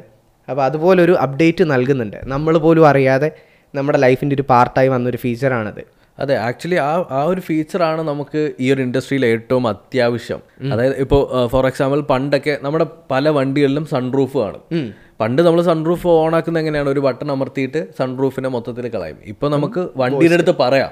[0.49, 2.17] അപ്പോൾ അതുപോലൊരു അപ്ഡേറ്റ് നൽകുന്നുണ്ട്.
[2.33, 3.29] നമ്മൾ പോലും അറിയാതെ
[3.75, 5.83] നമ്മുടെ ലൈഫിന്റെ ഒരു പാർട്ടായി വന്നൊരു ഫീച്ചറാണത്
[6.19, 10.41] അതെ ആക്ച്വലി ആ ആ ഒരു ഫീച്ചറാണ് നമുക്ക് ഈ ഒരു ഇൻഡസ്ട്രിയിൽ ഏറ്റവും അത്യാവശ്യം.
[10.73, 14.93] അതായത് ഇപ്പോൾ ഫോർ എക്സാമ്പിൾ പണ്ടൊക്കെ നമ്മുടെ പല വണ്ടികളിലും സൺറൂഫ് കാണും.
[15.19, 16.89] പണ്ട് നമ്മൾ സൺറൂഫ് ഓൺ ആക്കുന്ന എങ്ങനെയാണ്?
[16.89, 19.17] ഒരു ബട്ടൺ അമർത്തിയിട്ട് സൺറൂഫിനെ മൊത്തത്തിൽ കളയും.
[19.25, 20.91] ഇപ്പോൾ നമുക്ക് വണ്ടിയുടെ അടുത്ത് പറയാം.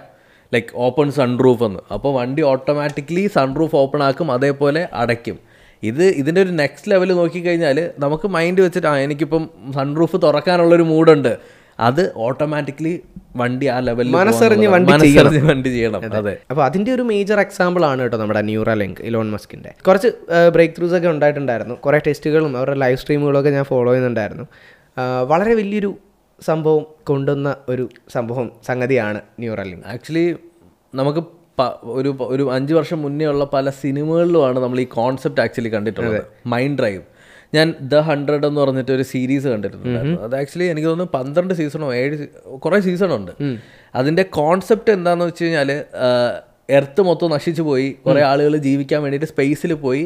[0.53, 1.79] ലൈക്ക് ഓപ്പൺ സൺറൂഫ് എന്ന്.
[1.93, 5.39] അപ്പോൾ വണ്ടി ഓട്ടോമാറ്റിക്കലി സൺറൂഫ് ഓപ്പൺ ആക്കും അതേപോലെ അടയ്ക്കും.
[5.83, 12.01] ഇത് ഇതിന്റെ ഒരു നെക്സ്റ്റ് ലെവൽ നോക്കിക്കഴിഞ്ഞാൽ നമുക്ക് മൈൻഡ് വെച്ചിട്ട് ആ എനിക്കിപ്പം സൺറൂഫ് തുറക്കാനുള്ളൊരു മൂഡുണ്ട് അത്
[12.25, 12.93] ഓട്ടോമാറ്റിക്കലി
[13.41, 16.01] വണ്ടി ആ ലെവലിൽ മനസ്സറിഞ്ഞ് വണ്ടി മനസ്സറിഞ്ഞ് വണ്ടി ചെയ്യണം.
[16.19, 16.33] അതെ.
[16.51, 20.09] അപ്പോൾ അതിന്റെ ഒരു മേജർ എക്സാമ്പിൾ ആണ് കേട്ടോ നമ്മുടെ ന്യൂറ ലിങ്ക് ഇലോൺ മസ്കിന്റെ കുറച്ച്
[20.55, 21.75] ബ്രേക്ക് ത്രൂസ് ഒക്കെ ഉണ്ടായിട്ടുണ്ടായിരുന്നു.
[21.85, 24.45] കുറേ ടെസ്റ്റുകളും അവരുടെ ലൈവ് സ്ട്രീമുകളൊക്കെ ഞാൻ ഫോളോ ചെയ്യുന്നുണ്ടായിരുന്നു.
[25.33, 25.91] വളരെ വലിയൊരു
[26.39, 27.83] സംഭവം കൊണ്ടുവന്ന ഒരു
[28.15, 29.85] സംഭവം സംഗതിയാണ് ന്യൂറ ലിങ്ക്.
[29.93, 30.25] ആക്ച്വലി
[30.93, 31.23] നമുക്ക്
[31.97, 36.21] ഒരു ഒരു അഞ്ച് വർഷം മുന്നേ ഉള്ള പല സിനിമകളിലുമാണ് നമ്മൾ ഈ കോൺസെപ്റ്റ് ആക്ച്വലി കണ്ടിട്ടുള്ളത്.
[36.53, 37.01] മൈൻഡ് ഡ്രൈവ്
[37.55, 40.19] ഞാൻ ദ ഹൺഡ്രഡ് എന്ന് പറഞ്ഞിട്ട് ഒരു സീരീസ് കണ്ടിട്ടുണ്ടായിരുന്നു.
[40.27, 42.27] അത് ആക്ച്വലി എനിക്ക് തോന്നുന്നു പന്ത്രണ്ട് സീസണോ ഏഴ്
[42.65, 43.31] കുറെ സീസണുണ്ട്.
[44.01, 45.71] അതിന്റെ കോൺസെപ്റ്റ് എന്താണെന്ന് വെച്ച് കഴിഞ്ഞാൽ
[46.77, 47.87] എർത്ത് മൊത്തം നശിച്ചു പോയി.
[48.05, 50.03] കുറേ ആളുകൾ ജീവിക്കാൻ വേണ്ടിയിട്ട് സ്പേസിൽ പോയി.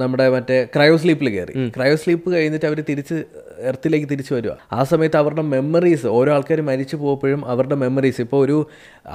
[0.00, 3.16] നമ്മുടെ മറ്റേ ക്രയോ സ്ലീപ്പിൽ കയറി ക്രയോ സ്ലീപ്പ് കഴിഞ്ഞിട്ട് അവർ തിരിച്ച്
[3.70, 8.20] എർത്തിലേക്ക് തിരിച്ചു വരിക ആ സമയത്ത് അവരുടെ മെമ്മറീസ് ഓരോ ആൾക്കാർ മരിച്ചു പോകുമ്പോഴും അവരുടെ മെമ്മറീസ്.
[8.26, 8.56] ഇപ്പോൾ ഒരു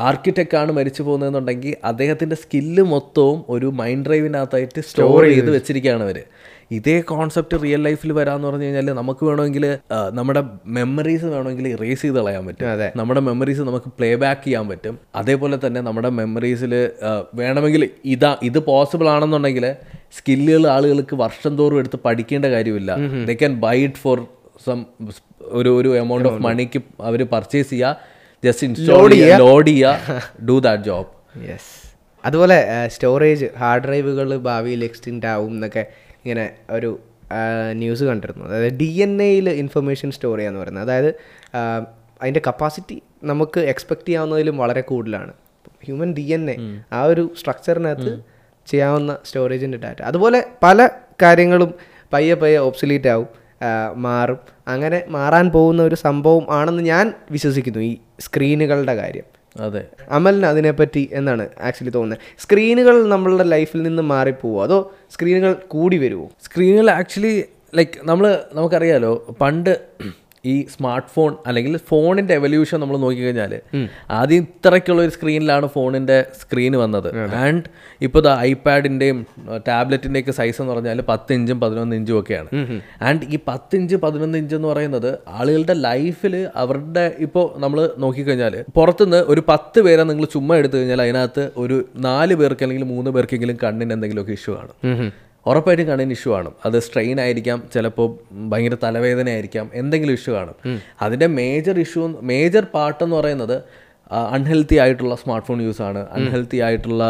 [0.09, 6.19] ആർക്കിടെക്റ്റ് ആണ് മരിച്ചു പോകുന്നതെന്നുണ്ടെങ്കിൽ അദ്ദേഹത്തിന്റെ സ്കില്ല് മൊത്തവും ഒരു മൈൻഡ് ഡ്രൈവിനകത്തായിട്ട് സ്റ്റോർ ചെയ്ത് വെച്ചിരിക്കുകയാണ് അവർ
[6.71, 9.65] ഇതേ കോൺസെപ്റ്റ് റിയൽ ലൈഫിൽ വരാന്ന് പറഞ്ഞു കഴിഞ്ഞാൽ നമുക്ക് വേണമെങ്കിൽ
[10.19, 10.41] നമ്മുടെ
[10.77, 12.67] മെമ്മറീസ് വേണമെങ്കിൽ ഇറേസ് ചെയ്ത് കളയാൻ പറ്റും.
[12.71, 12.87] അതെ.
[12.95, 14.95] നമ്മുടെ മെമ്മറീസ് നമുക്ക് പ്ലേ ബാക്ക് ചെയ്യാൻ പറ്റും.
[15.21, 16.73] അതേപോലെ തന്നെ നമ്മുടെ മെമ്മറീസിൽ
[17.35, 19.67] വേണമെങ്കിൽ ഇതാ ഇത് പോസിബിൾ ആണെന്നുണ്ടെങ്കിൽ
[20.17, 22.91] സ്കില്ലുകൾ ആളുകൾക്ക് വർഷം തോറും എടുത്ത് പഠിക്കേണ്ട കാര്യമില്ല.
[23.29, 24.17] They can buy it for
[24.65, 24.81] some
[25.59, 30.83] ഒരു ഒരു എമൗണ്ട് ഓഫ് മണിക്ക് അവർ പർച്ചേസ് ചെയ്യുക ജസ്റ്റ് ഇൻസ്റ്റോൾ ചെയ്യുക ലോഡ് ചെയ്യുക ഡു ദാറ്റ്
[30.83, 31.09] ജോബ്
[31.49, 31.71] യെസ്
[32.25, 35.83] അതുപോലെ സ്റ്റോറേജ് ഹാർഡ് ഡ്രൈവുകൾ ഭാവിയിൽ എക്സ്റ്റിൻഡ് ആവും എന്നൊക്കെ
[36.25, 36.91] ഇങ്ങനെ ഒരു
[37.73, 38.43] ന്യൂസ് കണ്ടിരുന്നു.
[38.45, 40.83] അതായത് ഡി എൻ എയിൽ ഇൻഫർമേഷൻ സ്റ്റോർ ചെയ്യാന്ന് പറയുന്നത്.
[40.83, 41.09] അതായത്
[42.21, 45.33] അതിന്റെ കപ്പാസിറ്റി നമുക്ക് എക്സ്പെക്റ്റ് ചെയ്യാവുന്നതിലും വളരെ കൂടുതലാണ്.
[45.85, 46.55] ഹ്യൂമൻ ഡി എൻ എ
[46.93, 48.11] ആ ഒരു സ്ട്രക്ചറിനകത്ത്
[48.67, 50.89] ചെയ്യാവുന്ന സ്റ്റോറേജിന്റെ ഡാറ്റ അതുപോലെ പല
[51.21, 51.71] കാര്യങ്ങളും
[52.13, 53.27] പയ്യെ പയ്യെ ഒബ്സലീറ്റ് ആവും
[54.01, 54.39] മാറും.
[54.67, 59.27] അങ്ങനെ മാറാൻ പോകുന്ന ഒരു സംഭവം ആണെന്ന് ഞാൻ വിശ്വസിക്കുന്നു ഈ സ്ക്രീനുകളുടെ കാര്യം.
[59.55, 59.87] അതെ.
[60.09, 62.19] അമലിന് അതിനെപ്പറ്റി എന്നാണ് ആക്ച്വലി തോന്നുന്നത്?
[62.39, 64.63] സ്ക്രീനുകൾ നമ്മളുടെ ലൈഫിൽ നിന്ന് മാറിപ്പോവോ?
[64.63, 64.77] അതോ
[65.11, 67.43] സ്ക്രീനുകൾ കൂടി വരുമോ സ്ക്രീനുകൾ ആക്ച്വലി
[67.75, 69.73] ലൈക്ക് നമ്മൾ നമുക്കറിയാലോ പണ്ട്
[70.51, 73.53] ഈ സ്മാർട്ട് ഫോൺ അല്ലെങ്കിൽ ഫോണിന്റെ എവല്യൂഷൻ നമ്മൾ നോക്കിക്കഴിഞ്ഞാൽ
[74.19, 77.09] ആദ്യം ഇത്രയ്ക്കുള്ള ഒരു സ്ക്രീനിലാണ് ഫോണിന്റെ സ്ക്രീൻ വന്നത്.
[77.43, 77.63] ആൻഡ്
[78.07, 79.19] ഇപ്പോൾ ദ ഐപാഡിന്റെയും
[79.69, 82.49] ടാബ്ലറ്റിന്റെയൊക്കെ സൈസ് എന്ന് പറഞ്ഞാൽ പത്ത് ഇഞ്ചും പതിനൊന്ന് ഇഞ്ചും ഒക്കെയാണ്.
[83.07, 85.09] ആൻഡ് ഈ പത്ത് ഇഞ്ച് പതിനൊന്ന് ഇഞ്ച് എന്ന് പറയുന്നത്
[85.39, 91.45] ആളുകളുടെ ലൈഫിൽ അവരുടെ ഇപ്പോൾ നമ്മൾ നോക്കിക്കഴിഞ്ഞാൽ പുറത്തുനിന്ന് ഒരു പത്ത് പേരെ നിങ്ങൾ ചുമ്മാ എടുത്തു കഴിഞ്ഞാൽ അതിനകത്ത്
[91.63, 94.75] ഒരു നാല് പേർക്ക് അല്ലെങ്കിൽ മൂന്ന് പേർക്കെങ്കിലും കണ്ണിന് എന്തെങ്കിലുമൊക്കെ ഇഷ്യൂ കാണും
[95.45, 98.07] ഉറപ്പായിട്ടും കണ്ണിന് ഇഷ്യൂ കാണും അത് സ്ട്രെയിൻ ആയിരിക്കാം ചിലപ്പോൾ
[98.49, 100.55] ഭയങ്കര തലവേദന ആയിരിക്കാം എന്തെങ്കിലും ഇഷ്യൂ കാണും.
[101.01, 103.57] അതിന്റെ മേജർ ഇഷ്യൂ മേജർ പാർട്ട് എന്ന് പറയുന്നത്
[104.11, 107.03] അൺഹെൽത്തി ആയിട്ടുള്ള സ്മാർട്ട് ഫോൺ യൂസാണ് അൺഹെൽത്തി ആയിട്ടുള്ള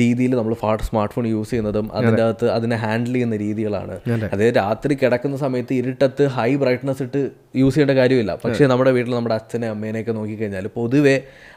[0.00, 0.54] രീതിയിൽ നമ്മൾ
[0.88, 3.94] സ്മാർട്ട് ഫോൺ യൂസ് ചെയ്യുന്നതും അതിന്റെ അകത്ത് അതിനെ ഹാൻഡിൽ ചെയ്യുന്ന രീതികളാണ്.
[4.32, 7.30] അതായത് രാത്രി കിടക്കുന്ന സമയത്ത് ഇരുട്ടത്ത് ഹൈ ബ്രൈറ്റ്നസ് ഇട്ട്
[7.62, 8.34] യൂസ് ചെയ്യേണ്ട കാര്യമില്ല.
[8.44, 11.16] പക്ഷേ നമ്മുടെ വീട്ടിൽ നമ്മുടെ അച്ഛനെ അമ്മേനെയൊക്കെ നോക്കിക്കഴിഞ്ഞാൽ പൊതുവെ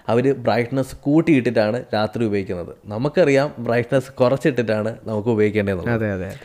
[0.10, 2.74] അവർ ബ്രൈറ്റ്നസ് കൂട്ടിയിട്ടിട്ടാണ് രാത്രി ഉപയോഗിക്കുന്നത്.
[2.86, 6.38] നമുക്കറിയാം ബ്രൈറ്റ്നസ് കുറച്ചിട്ടിട്ടാണ് നമുക്ക് ഉപയോഗിക്കേണ്ടത് അതെ അതെ അതെ.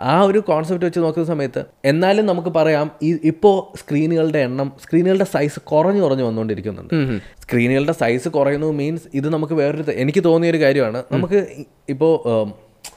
[0.00, 5.60] ആ ഒരു കോൺസെപ്റ്റ് വെച്ച് നോക്കുന്ന സമയത്ത് എന്നാലും നമുക്ക് പറയാം ഈ ഇപ്പോൾ സ്ക്രീനുകളുടെ എണ്ണം സ്ക്രീനുകളുടെ സൈസ്
[5.60, 6.94] കുറഞ്ഞു കുറഞ്ഞു വന്നുകൊണ്ടിരിക്കുന്നുണ്ട്.
[7.42, 11.02] സ്ക്രീനുകളുടെ സൈസ് കുറയുന്നു മീൻസ് ഇത് നമുക്ക് വേറൊരു എനിക്ക് തോന്നിയ ഒരു കാര്യമാണ്.
[11.12, 11.46] നമുക്ക്
[11.88, 12.14] ഇപ്പോൾ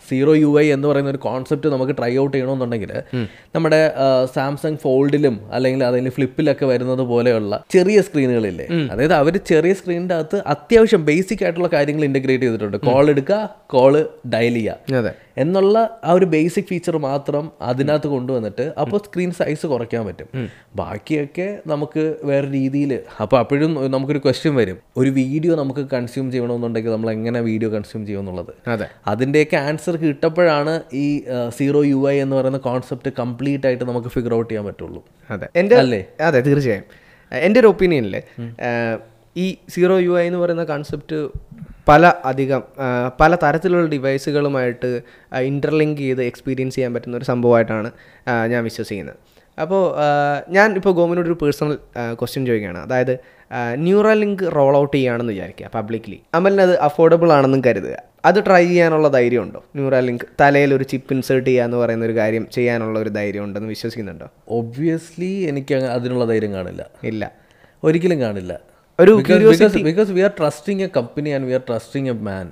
[0.10, 2.92] സീറോ യു ഐ എന്ന് പറയുന്ന ഒരു കോൺസെപ്റ്റ് നമുക്ക് ട്രൈ ഔട്ട് ചെയ്യണമെന്നുണ്ടെങ്കിൽ
[3.56, 3.94] നമ്മുടെ
[4.36, 11.06] സാംസങ് ഫോൾഡിലും അല്ലെങ്കിൽ അതിൽ ഫ്ലിപ്പിലൊക്കെ വരുന്നത് പോലെയുള്ള ചെറിയ സ്ക്രീനുകളില്ലേ അതായത് അവർ ചെറിയ സ്ക്രീനിന്റെ അകത്ത് അത്യാവശ്യം
[11.06, 12.78] ബേസിക് ആയിട്ടുള്ള കാര്യങ്ങൾ ഇന്റഗ്രേറ്റ് ചെയ്തിട്ടുണ്ട്.
[12.78, 14.98] കോൾ എടുക്കുക കോൾ ഡയൽ ചെയ്യുക.
[15.00, 15.14] അതെ.
[15.38, 20.28] എന്നുള്ള ആ ഒരു ബേസിക് ഫീച്ചർ മാത്രം അതിനകത്ത് കൊണ്ടുവന്നിട്ട് അപ്പോൾ സ്ക്രീൻ സൈസ് കുറയ്ക്കാൻ പറ്റും.
[20.76, 24.78] ബാക്കിയൊക്കെ നമുക്ക് വേറെ രീതിയിൽ അപ്പോൾ അപ്പോഴും നമുക്കൊരു ക്വസ്റ്റ്യൻ വരും.
[24.98, 28.54] ഒരു വീഡിയോ നമുക്ക് കൺസ്യൂം ചെയ്യണമെന്നുണ്ടെങ്കിൽ നമ്മൾ എങ്ങനെ വീഡിയോ കൺസ്യൂം ചെയ്യുമെന്നുള്ളത്?
[28.68, 28.88] അതെ.
[29.08, 31.24] അതിന്റെയൊക്കെ ആൻസർ കിട്ടപ്പോഴാണ് ഈ
[31.58, 35.04] സീറോ യു ഐ എന്ന് പറയുന്ന കോൺസെപ്റ്റ് കംപ്ലീറ്റ് ആയിട്ട് നമുക്ക് ഫിഗർ ഔട്ട് ചെയ്യാൻ പറ്റുള്ളൂ.
[35.30, 35.50] അതെ.
[35.56, 36.06] എന്റെ അല്ലേ?
[36.22, 36.84] അതെ തീർച്ചയായും.
[37.32, 38.22] എന്റെ ഒരു ഒപ്പീനിയനിൽ
[39.38, 41.18] ഈ സീറോ യു ഐ എന്ന് പറയുന്ന കൺസെപ്റ്റ്
[41.88, 42.64] പല അധികം
[43.20, 45.02] പല തരത്തിലുള്ള ഡിവൈസുകളുമായിട്ട്
[45.40, 47.92] ഇന്റർലിങ്ക് ചെയ്ത് എക്സ്പീരിയൻസ് ചെയ്യാൻ പറ്റുന്ന ഒരു സംഭവമായിട്ടാണ്
[48.48, 49.16] ഞാൻ വിശ്വസിക്കുന്നത്.
[49.62, 49.96] അപ്പോൾ
[50.50, 51.74] ഞാൻ ഇപ്പോൾ ഗോമിനോട് ഒരു പേഴ്സണൽ
[52.14, 52.78] ക്വസ്റ്റ്യൻ ചോദിക്കുകയാണ്.
[52.78, 53.20] അതായത്
[53.74, 57.98] ന്യൂറൽ ലിങ്ക് റോൾ ഔട്ട് ചെയ്യുകയാണെന്ന് വിചാരിക്കുക പബ്ലിക്കലി അമലിന് അത് അഫോർഡബിൾ ആണെന്നും കരുതുക.
[58.26, 59.66] അത് ട്രൈ ചെയ്യാനുള്ള ധൈര്യമുണ്ടോ?
[59.76, 63.70] ന്യൂറൽ ലിങ്ക് തലയിൽ ഒരു ചിപ്പ് ഇൻസേർട്ട് ചെയ്യുക എന്ന് പറയുന്ന ഒരു കാര്യം ചെയ്യാനുള്ള ഒരു ധൈര്യം ഉണ്ടെന്ന്
[63.70, 64.28] വിശ്വസിക്കുന്നുണ്ടോ?
[64.48, 66.86] ഒബ്വിയസ്ലി എനിക്ക് അതിനുള്ള ധൈര്യം കാണില്ല.
[67.04, 67.32] ഇല്ല.
[67.84, 68.60] ഒരിക്കലും കാണില്ല.
[69.02, 69.12] ഒരു
[69.84, 72.48] because we are trusting a company and we are trusting a man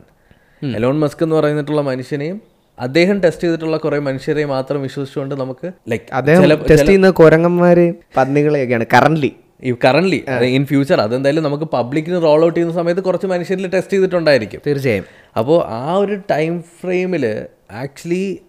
[0.62, 2.41] Elon Musk എന്ന് പറയുന്നിട്ടുള്ള മനുഷ്യനെയും
[2.77, 9.31] അദ്ദേഹം ടെസ്റ്റ് ചെയ്തിട്ടുള്ള കുറെ മനുഷ്യരെ മാത്രം വിശ്വസിച്ചുകൊണ്ട് നമുക്ക് ലൈക്ക് അദ്ദേഹം ടെസ്റ്റ് ചെയ്യുന്ന കുരങ്ങന്മാര് പന്നികളെയൊക്കെയാണ് കറന്റ്
[9.63, 14.62] ഈ കറന്റ് ഇൻ ഫ്യൂച്ചർ അതെന്തായാലും നമുക്ക് പബ്ലിക്കിന് റോൾ ഔട്ട് ചെയ്യുന്ന സമയത്ത് കുറച്ച് മനുഷ്യരിൽ ടെസ്റ്റ് ചെയ്തിട്ടുണ്ടായിരിക്കും.
[14.67, 15.05] തീർച്ചയായും.
[15.38, 17.25] അപ്പോൾ ആ ഒരു ടൈം ഫ്രെയിമിൽ
[17.71, 18.39] ആക്ച്വലി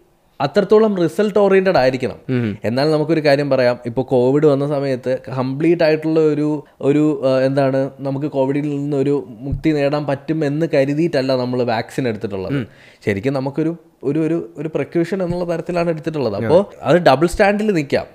[0.40, 2.18] അത്രത്തോളം റിസൾട്ട് ഓറിയന്റഡ് ആയിരിക്കണം.
[2.64, 3.76] എന്നാൽ നമുക്കൊരു കാര്യം പറയാം.
[3.86, 6.48] ഇപ്പോൾ കോവിഡ് വന്ന സമയത്ത് കംപ്ലീറ്റ് ആയിട്ടുള്ള ഒരു
[6.80, 7.04] ഒരു
[7.46, 9.14] എന്താണ് നമുക്ക് കോവിഡിൽ നിന്ന് ഒരു
[9.46, 12.66] മുക്തി നേടാൻ പറ്റും എന്ന് കരുതിയിട്ടല്ല നമ്മൾ വാക്സിൻ എടുത്തിട്ടുള്ളത്.
[13.06, 16.36] ശരിക്കും നമുക്കൊരു ഒരു ഒരു ഒരു പ്രക്യൂഷൻ എന്നുള്ള തരത്തിലാണ് എടുത്തിട്ടുള്ളത്.
[16.36, 18.06] അപ്പോൾ അത് ഡബിൾ സ്റ്റാൻഡിൽ നിൽക്കാം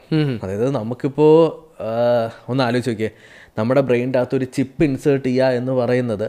[0.43, 1.35] അതായത് നമുക്കിപ്പോൾ
[2.49, 3.09] ഒന്ന് ആലോചിച്ച് നോക്കിയേ.
[3.57, 6.27] നമ്മുടെ ബ്രെയിന്റെ അകത്ത് ഒരു ചിപ്പ് ഇൻസേർട്ട് ചെയ്യുക എന്ന് പറയുന്നത്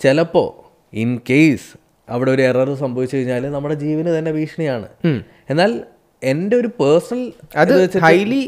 [0.00, 0.48] ചിലപ്പോൾ
[0.96, 1.68] ഇൻ കേസ്
[2.08, 4.86] അവിടെ ഒരു എറർ സംഭവിച്ചു കഴിഞ്ഞാൽ നമ്മുടെ ജീവന് തന്നെ ഭീഷണിയാണ്.
[5.50, 5.72] എന്നാൽ
[6.22, 7.22] എന്റെ ഒരു പേഴ്സണൽ
[7.62, 7.74] അത്
[8.06, 8.42] ഹൈലി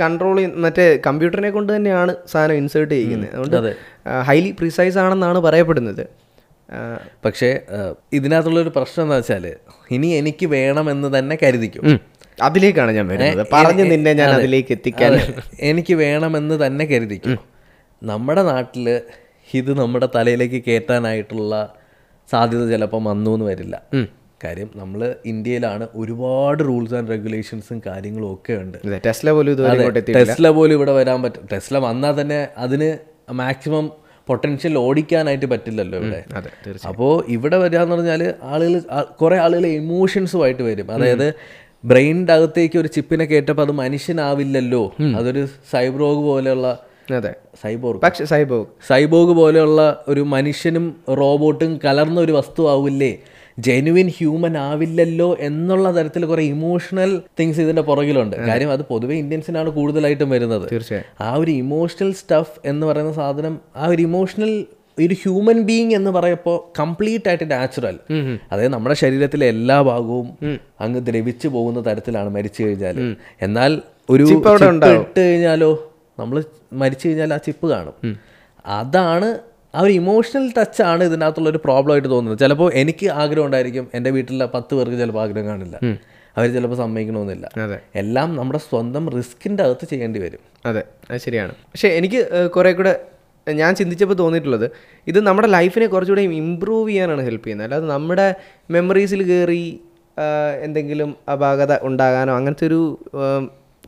[0.00, 3.76] കൺട്രോൾ മറ്റേ കമ്പ്യൂട്ടറിനെ കൊണ്ട് തന്നെയാണ് സാധനം ഇൻസേർട്ട് ചെയ്യുന്നത് അതുകൊണ്ട്
[4.28, 6.04] ഹൈലി പ്രിസൈസ് ആണെന്നാണ് പറയപ്പെടുന്നത്.
[7.24, 7.48] പക്ഷേ
[8.18, 9.44] ഇതിനകത്തുള്ളൊരു പ്രശ്നം എന്താ വെച്ചാൽ
[9.96, 11.84] ഇനി എനിക്ക് വേണമെന്ന് തന്നെ കരുതിക്കും.
[12.48, 13.46] അതിലേക്കാണ് ഞാൻ വരുന്നത്.
[13.54, 15.14] പറഞ്ഞു നിന്നെ ഞാൻ അതിലേക്ക് എത്തിക്കാൻ
[15.70, 17.38] എനിക്ക് വേണമെന്ന് തന്നെ കരുതിക്കും.
[18.02, 18.86] നമ്മുടെ നാട്ടിൽ
[19.60, 21.54] ഇത് നമ്മുടെ തലയിലേക്ക് കയറ്റാനായിട്ടുള്ള
[22.28, 23.76] സാധ്യത ചിലപ്പം വന്നു എന്ന് വരില്ല.
[24.44, 25.00] കാര്യം നമ്മൾ
[25.32, 28.76] ഇന്ത്യയിലാണ് ഒരുപാട് റൂൾസ് ആൻഡ് റെഗുലേഷൻസും കാര്യങ്ങളും ഒക്കെ ഉണ്ട്.
[29.06, 29.54] ടെസ്ല പോലും
[30.16, 32.90] ടെസ്ല പോലും ഇവിടെ വരാൻ പറ്റും ടെസ്ല വന്നാൽ തന്നെ അതിന്
[33.40, 33.86] മാക്സിമം
[34.28, 36.20] പൊട്ടൻഷ്യൽ ഓടിക്കാനായിട്ട് പറ്റില്ലല്ലോ ഇവിടെ.
[36.90, 38.22] അപ്പോൾ ഇവിടെ വരികയെന്ന് പറഞ്ഞാൽ
[38.54, 38.82] ആളുകൾ
[39.20, 40.88] കുറേ ആളുകൾ ഇമോഷൻസുമായിട്ട് വരും.
[40.96, 41.28] അതായത്
[41.84, 44.82] ബ്രെയിനിന്റെ അകത്തേക്ക് ഒരു ചിപ്പിനെ കേട്ടപ്പോൾ അത് മനുഷ്യനാവില്ലല്ലോ.
[45.18, 46.68] അതൊരു സൈബ്രോഗ് പോലെയുള്ള
[47.18, 47.32] അതെ.
[47.62, 50.86] സൈബോർഗ് പക്ഷേ സൈബോഗ് സൈബോഗ് പോലെയുള്ള ഒരു മനുഷ്യനും
[51.20, 53.12] റോബോട്ടും കലർന്ന ഒരു വസ്തു ആവില്ലേ?
[53.58, 58.36] ജെനുവിൻ ഹ്യൂമൻ ആവില്ലല്ലോ എന്നുള്ള തരത്തിൽ കുറെ ഇമോഷണൽ തിങ്സ് ഇതിന്റെ പുറകിലുണ്ട്.
[58.36, 60.68] കാര്യം അത് പൊതുവെ ഇന്ത്യൻസിനാണ് കൂടുതലായിട്ടും വരുന്നത്.
[60.72, 61.06] തീർച്ചയായും.
[61.20, 64.66] ആ ഒരു ഇമോഷണൽ സ്റ്റഫ് എന്ന് പറയുന്ന സാധനം ആ ഒരു ഇമോഷണൽ
[64.98, 67.98] ഒരു ഹ്യൂമൻ ബീങ് എന്ന് പറയുമ്പോൾ കംപ്ലീറ്റ് ആയിട്ട് നാച്ചുറൽ
[68.52, 70.28] അതായത് നമ്മുടെ ശരീരത്തിലെ എല്ലാ ഭാഗവും
[70.80, 73.16] അങ്ങ് ദ്രവിച്ചു പോകുന്ന തരത്തിലാണ് മരിച്ചു കഴിഞ്ഞാൽ.
[73.42, 78.16] എന്നാൽ ഒരു ഇട്ട് കഴിഞ്ഞാലോ നമ്മൾ മരിച്ചു കഴിഞ്ഞാൽ ആ ചിപ്പ് കാണും.
[78.66, 79.28] അതാണ്
[79.74, 82.40] ആ ഒരു ഇമോഷണൽ ടച്ചാണ് ഇതിനകത്തുള്ള ഒരു പ്രോബ്ലം ആയിട്ട് തോന്നുന്നത്.
[82.40, 85.76] ചിലപ്പോൾ എനിക്ക് ആഗ്രഹം ഉണ്ടായിരിക്കും എന്റെ വീട്ടിലെ പത്ത് പേർക്ക് ചിലപ്പോൾ ആഗ്രഹം കാണില്ല.
[86.36, 87.50] അവർ ചിലപ്പോൾ സമ്മതിക്കണമെന്നില്ല.
[87.60, 87.80] അതെ.
[87.94, 90.38] എല്ലാം നമ്മുടെ സ്വന്തം റിസ്കിന്റെ അകത്ത് ചെയ്യേണ്ടി വരും.
[90.66, 91.52] അതെ അത് ശരിയാണ്.
[91.52, 93.00] പക്ഷേ എനിക്ക് കുറേ കൂടെ
[93.52, 94.70] ഞാൻ ചിന്തിച്ചപ്പോൾ തോന്നിയിട്ടുള്ളത്
[95.06, 97.66] ഇത് നമ്മുടെ ലൈഫിനെ കുറച്ചുകൂടെ ഇമ്പ്രൂവ് ചെയ്യാനാണ് ഹെൽപ്പ് ചെയ്യുന്നത്.
[97.66, 98.34] അല്ലാതെ നമ്മുടെ
[98.70, 99.80] മെമ്മറീസിൽ കയറി
[100.62, 103.06] എന്തെങ്കിലും അപാകത ഉണ്ടാകാനോ അങ്ങനത്തെ ഒരു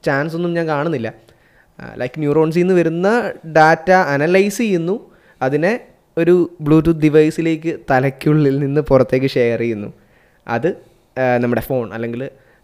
[0.04, 1.12] ചാൻസ് ഒന്നും ഞാൻ കാണുന്നില്ല.
[1.96, 5.09] ലൈക്ക് ന്യൂറോൺസിൽ നിന്ന് വരുന്ന ഡാറ്റ അനലൈസ് ചെയ്യുന്നു
[5.42, 5.72] അതിനെ
[6.18, 9.90] ഒരു ബ്ലൂടൂത്ത് ഡിവൈസിലേക്ക് തലയ്ക്കുള്ളിൽ നിന്ന് പുറത്തേക്ക് ഷെയർ ചെയ്യുന്നു.
[10.48, 10.70] അത്
[11.42, 12.22] നമ്മുടെ ഫോൺ അല്ലെങ്കിൽ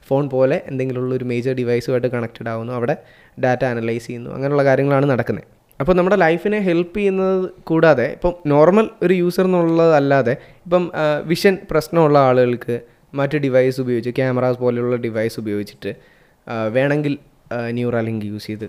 [0.09, 2.73] ഫോൺ പോലെ എന്തെങ്കിലുമുള്ള ഒരു മേജർ ഡിവൈസുമായിട്ട് കണക്റ്റഡ് ആവുന്നു.
[2.73, 2.97] അവിടെ
[3.45, 4.31] ഡാറ്റ അനലൈസ് ചെയ്യുന്നു.
[4.31, 5.47] അങ്ങനെയുള്ള കാര്യങ്ങളാണ് നടക്കുന്നത്
[5.81, 10.35] അപ്പോൾ നമ്മുടെ ലൈഫിനെ ഹെൽപ്പ് ചെയ്യുന്നത് കൂടാതെ ഇപ്പം നോർമൽ ഒരു യൂസർ എന്നുള്ളതല്ലാതെ
[10.67, 10.85] ഇപ്പം
[11.25, 12.81] വിഷൻ പ്രശ്നമുള്ള ആളുകൾക്ക്
[13.15, 15.93] മറ്റ് ഡിവൈസ് ഉപയോഗിച്ച് ക്യാമറാസ് പോലെയുള്ള ഡിവൈസ് ഉപയോഗിച്ചിട്ട്
[16.73, 17.19] വേണമെങ്കിൽ
[17.71, 18.67] ന്യൂറാലിങ്ക് യൂസ് ചെയ്ത്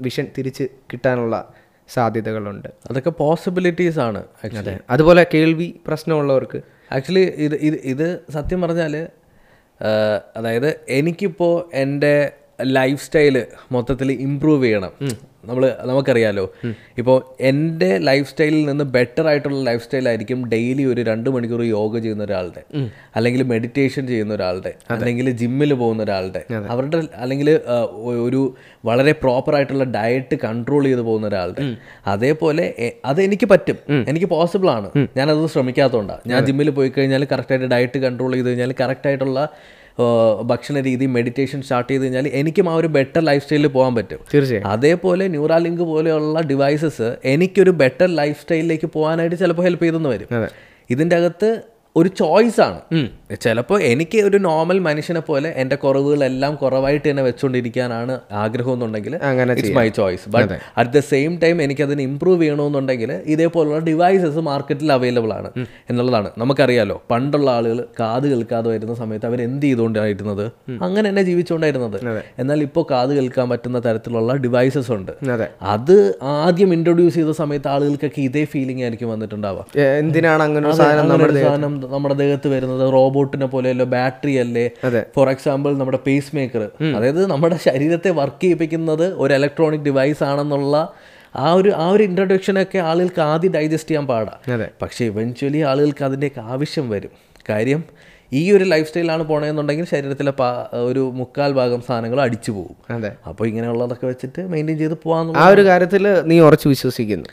[0.00, 1.36] വിഷൻ തിരിച്ച് കിട്ടാനുള്ള
[1.88, 2.68] സാധ്യതകളുണ്ട്.
[2.90, 4.24] അതൊക്കെ പോസിബിലിറ്റീസ് ആണ്
[4.58, 4.78] അതെ.
[4.90, 6.60] അതുപോലെ കേൾവി പ്രശ്നമുള്ളവർക്ക്.
[6.92, 9.06] ആക്ച്വലി ഇത് ഇത് ഇത് സത്യം പറഞ്ഞാൽ
[10.36, 14.92] അതായത് എനിക്കിപ്പോൾ എന്റെ ലൈഫ് സ്റ്റൈൽ മൊത്തത്തിൽ ഇമ്പ്രൂവ് ചെയ്യണം
[15.48, 16.44] നമ്മൾ നമുക്കറിയാലോ.
[17.00, 17.16] ഇപ്പോൾ
[17.50, 22.62] എന്റെ ലൈഫ് സ്റ്റൈലിൽ നിന്ന് ബെറ്റർ ആയിട്ടുള്ള ലൈഫ് സ്റ്റൈലായിരിക്കും ഡെയിലി ഒരു രണ്ട് മണിക്കൂർ യോഗ ചെയ്യുന്ന ഒരാളുടെ.
[23.16, 24.72] അല്ലെങ്കിൽ മെഡിറ്റേഷൻ ചെയ്യുന്ന ഒരാളുടെ.
[24.96, 26.42] അല്ലെങ്കിൽ ജിമ്മിൽ പോകുന്ന ഒരാളുടെ.
[26.74, 27.50] അവരുടെ അല്ലെങ്കിൽ
[28.26, 28.42] ഒരു
[28.84, 31.64] വളരെ പ്രോപ്പർ ആയിട്ടുള്ള ഡയറ്റ് കൺട്രോൾ ചെയ്ത് പോകുന്ന ഒരാളുടെ.
[32.14, 32.66] അതേപോലെ
[33.04, 33.78] അത് എനിക്ക് പറ്റും.
[34.12, 34.90] എനിക്ക് പോസിബിൾ ആണ്.
[35.16, 39.40] ഞാനത് ശ്രമിക്കാത്തതുകൊണ്ടാണ് ഞാൻ ജിമ്മിൽ പോയി കഴിഞ്ഞാൽ കറക്റ്റായിട്ട് ഡയറ്റ് കൺട്രോൾ ചെയ്ത് കഴിഞ്ഞാൽ കറക്റ്റായിട്ടുള്ള
[40.42, 44.18] ഭക്ഷണ രീതി മെഡിറ്റേഷൻ സ്റ്റാർട്ട് ചെയ്ത് കഴിഞ്ഞാൽ എനിക്കും ആ ഒരു ബെറ്റർ ലൈഫ് സ്റ്റൈലിൽ പോകാൻ പറ്റും.
[44.34, 44.66] തീർച്ചയായും.
[44.66, 50.46] അതേപോലെ ന്യൂറാലിങ്ക് പോലെയുള്ള ഡിവൈസസ് എനിക്കൊരു ബെറ്റർ ലൈഫ് സ്റ്റൈലിലേക്ക് പോകാനായിട്ട് ചിലപ്പോൾ ഹെൽപ്പ് ചെയ്തെന്ന് വരും.
[50.90, 51.62] ഇതിന്റെ അകത്ത്
[51.96, 52.80] ഒരു ചോയ്സ് ആണ്.
[53.42, 59.72] ചിലപ്പോൾ എനിക്ക് ഒരു നോർമൽ മനുഷ്യനെ പോലെ എന്റെ കുറവുകളെല്ലാം കുറവായിട്ട് തന്നെ വെച്ചുകൊണ്ടിരിക്കാനാണ് ആഗ്രഹം എന്നുണ്ടെങ്കിൽ അങ്ങനെ it's
[59.72, 65.32] my choice but at the same time എനിക്ക് അതിന് ഇമ്പ്രൂവ് ചെയ്യണമെന്നുണ്ടെങ്കിൽ ഇതേപോലുള്ള ഡിവൈസസ് മാർക്കറ്റിൽ അവൈലബിൾ
[65.32, 65.50] ആണ്
[65.90, 66.30] എന്നുള്ളതാണ്.
[66.38, 70.44] നമുക്കറിയാലോ പണ്ടുള്ള ആളുകൾ കാത് കേൾക്കാതെ വരുന്ന സമയത്ത് അവർ എന്ത് ചെയ്തുകൊണ്ടായിരുന്നത്?
[70.82, 71.98] അങ്ങനെ തന്നെ ജീവിച്ചുകൊണ്ടായിരുന്നത്.
[72.38, 75.12] എന്നാൽ ഇപ്പോൾ കാത് കേൾക്കാൻ പറ്റുന്ന തരത്തിലുള്ള ഡിവൈസസ് ഉണ്ട്.
[75.34, 75.48] അതെ.
[76.22, 79.66] ആദ്യം ഇൻട്രൊഡ്യൂസ് ചെയ്ത സമയത്ത് ആളുകൾക്കൊക്കെ ഇതേ ഫീലിംഗ് ആയിരിക്കും വന്നിട്ടുണ്ടാവുക.
[80.04, 84.70] എന്തിനാണ് അങ്ങനെ സാധനം നമ്മുടെ ദേഹത്ത് വരുന്നത് റോബോട്ടിനെ പോലെയല്ലോ ബാറ്ററി അല്ലേ?
[85.16, 90.92] ഫോർ എക്സാമ്പിൾ നമ്മുടെ പേസ് മേക്കർ അതായത് നമ്മുടെ ശരീരത്തെ വർക്ക് ചെയ്യിപ്പിക്കുന്നത് ഒരു ഇലക്ട്രോണിക് ഡിവൈസ് ആണെന്നുള്ള
[91.36, 94.58] ആ ഒരു ആ ഒരു ഇൻട്രൊഡക്ഷനൊക്കെ ആളുകൾക്ക് ആദ്യം ഡൈജസ്റ്റ് ചെയ്യാൻ പാടാം.
[94.82, 97.10] പക്ഷെ ഇവൻച്വലി ആളുകൾക്ക് അതിന്റെയൊക്കെ ആവശ്യം വരും.
[97.48, 97.84] കാര്യം
[98.32, 102.76] ഈ ഒരു ലൈഫ് സ്റ്റൈലാണ് പോണെന്നുണ്ടെങ്കിൽ ശരീരത്തിലെ പാ- ഒരു മുക്കാൽ ഭാഗം സാധനങ്ങൾ അടിച്ചു പോകും.
[103.26, 107.24] അപ്പോൾ ഇങ്ങനെയുള്ളതൊക്കെ വെച്ചിട്ട് മെയിന്റെയിൻ ചെയ്ത് പോകാമെന്നുള്ള ആ ഒരു കാര്യത്തിൽ നീ ഉറച്ചു വിശ്വസിക്കുന്നു.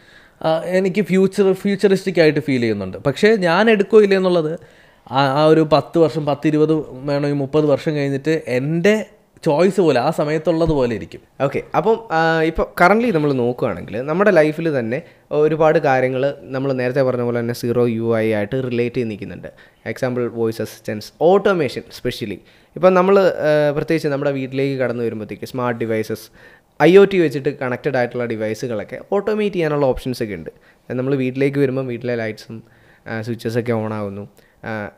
[0.77, 2.97] എനിക്ക് ഫ്യൂച്ചർ ഫ്യൂച്ചറിസ്റ്റിക് ആയിട്ട് ഫീൽ ചെയ്യുന്നുണ്ട്.
[3.07, 4.53] പക്ഷേ ഞാൻ എടുക്കുകയില്ല എന്നുള്ളത്
[5.19, 6.73] ആ ഒരു പത്ത് വർഷം പത്ത് ഇരുപത്
[7.09, 8.95] വേണമെങ്കിൽ മുപ്പത് വർഷം കഴിഞ്ഞിട്ട് എന്റെ
[9.45, 11.21] ചോയ്സ് പോലെ ആ സമയത്തുള്ളത് പോലെ ഇരിക്കും.
[11.45, 11.95] ഓക്കെ അപ്പം
[12.49, 14.99] ഇപ്പോൾ കറന്റ്ലി നമ്മൾ നോക്കുകയാണെങ്കിൽ നമ്മുടെ ലൈഫിൽ തന്നെ
[15.31, 16.23] ഒരുപാട് കാര്യങ്ങൾ
[16.55, 19.49] നമ്മൾ നേരത്തെ പറഞ്ഞ പോലെ തന്നെ സീറോ യു ഐ ആയിട്ട് റിലേറ്റ് ചെയ്ത് നിൽക്കുന്നുണ്ട്
[19.91, 22.37] example voice assistance automation specially
[22.75, 23.15] ഇപ്പം നമ്മൾ
[23.75, 26.25] പ്രത്യേകിച്ച് നമ്മുടെ വീട്ടിലേക്ക് കടന്നു വരുമ്പോഴത്തേക്ക് smart devices
[26.79, 30.49] I O T വെച്ചിട്ട് കണക്റ്റഡ് ആയിട്ടുള്ള ഡിവൈസുകളൊക്കെ ഓട്ടോമേറ്റ് ചെയ്യാനുള്ള ഓപ്ഷൻസ് ഒക്കെ ഉണ്ട്.
[30.89, 32.57] നമ്മൾ വീട്ടിലേക്ക് വരുമ്പം വീട്ടിലെ ലൈറ്റ്സും
[33.25, 34.23] സ്വിച്ചസ് ഒക്കെ ഓൺ ആവുന്നു.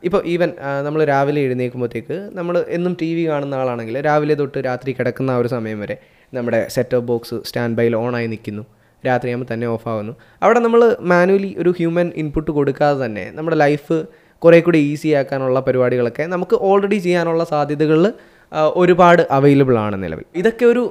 [0.07, 0.49] ഇപ്പോൾ ഈവൻ
[0.85, 5.49] നമ്മൾ രാവിലെ എഴുന്നേൽക്കുമ്പോഴത്തേക്ക് നമ്മൾ എന്നും ടി വി കാണുന്ന ആളാണെങ്കിൽ രാവിലെ തൊട്ട് രാത്രി കിടക്കുന്ന ആ ഒരു
[5.55, 5.95] സമയം വരെ
[6.33, 8.63] നമ്മുടെ സെറ്റ് സെറ്റപ്പ് ബോക്സ് സ്റ്റാൻഡ് ബൈയിൽ ഓണായി നിൽക്കുന്നു.
[9.05, 10.13] രാത്രിയാകുമ്പോൾ തന്നെ ഓഫ് ആവുന്നു.
[10.43, 13.97] അവിടെ നമ്മൾ മാനുവലി ഒരു ഹ്യൂമൻ ഇൻപുട്ട് കൊടുക്കാതെ തന്നെ നമ്മുടെ ലൈഫ്
[14.43, 18.07] കുറേ കൂടി ഈസി ആക്കാനുള്ള പരിപാടികളൊക്കെ നമുക്ക് ഓൾറെഡി ചെയ്യാനുള്ള സാധ്യതകളിൽ
[18.75, 20.25] ഒരുപാട് അവൈലബിൾ ആണ് നിലവിൽ.
[20.35, 20.83] ഇതൊക്കെ ഒരു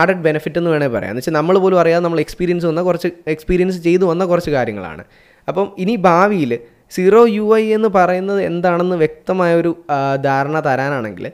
[0.00, 1.10] ആഡഡ് ബെനിഫിറ്റ് എന്ന് വേണേൽ പറയാം.
[1.10, 5.04] എന്ന് വെച്ചാൽ നമ്മൾ പോലും അറിയാതെ നമ്മൾ എക്സ്പീരിയൻസ് വന്ന കുറച്ച് എക്സ്പീരിയൻസ് ചെയ്തു വന്ന കുറച്ച് കാര്യങ്ങളാണ്.
[5.48, 6.58] അപ്പം ഇനി ഭാവിയിൽ
[6.90, 9.84] സീറോ യു ഐ എന്ന് പറയുന്നത് എന്താണെന്ന് വ്യക്തമായ ഒരു
[10.24, 11.26] ധാരണ തരാനാണെങ്കിൽ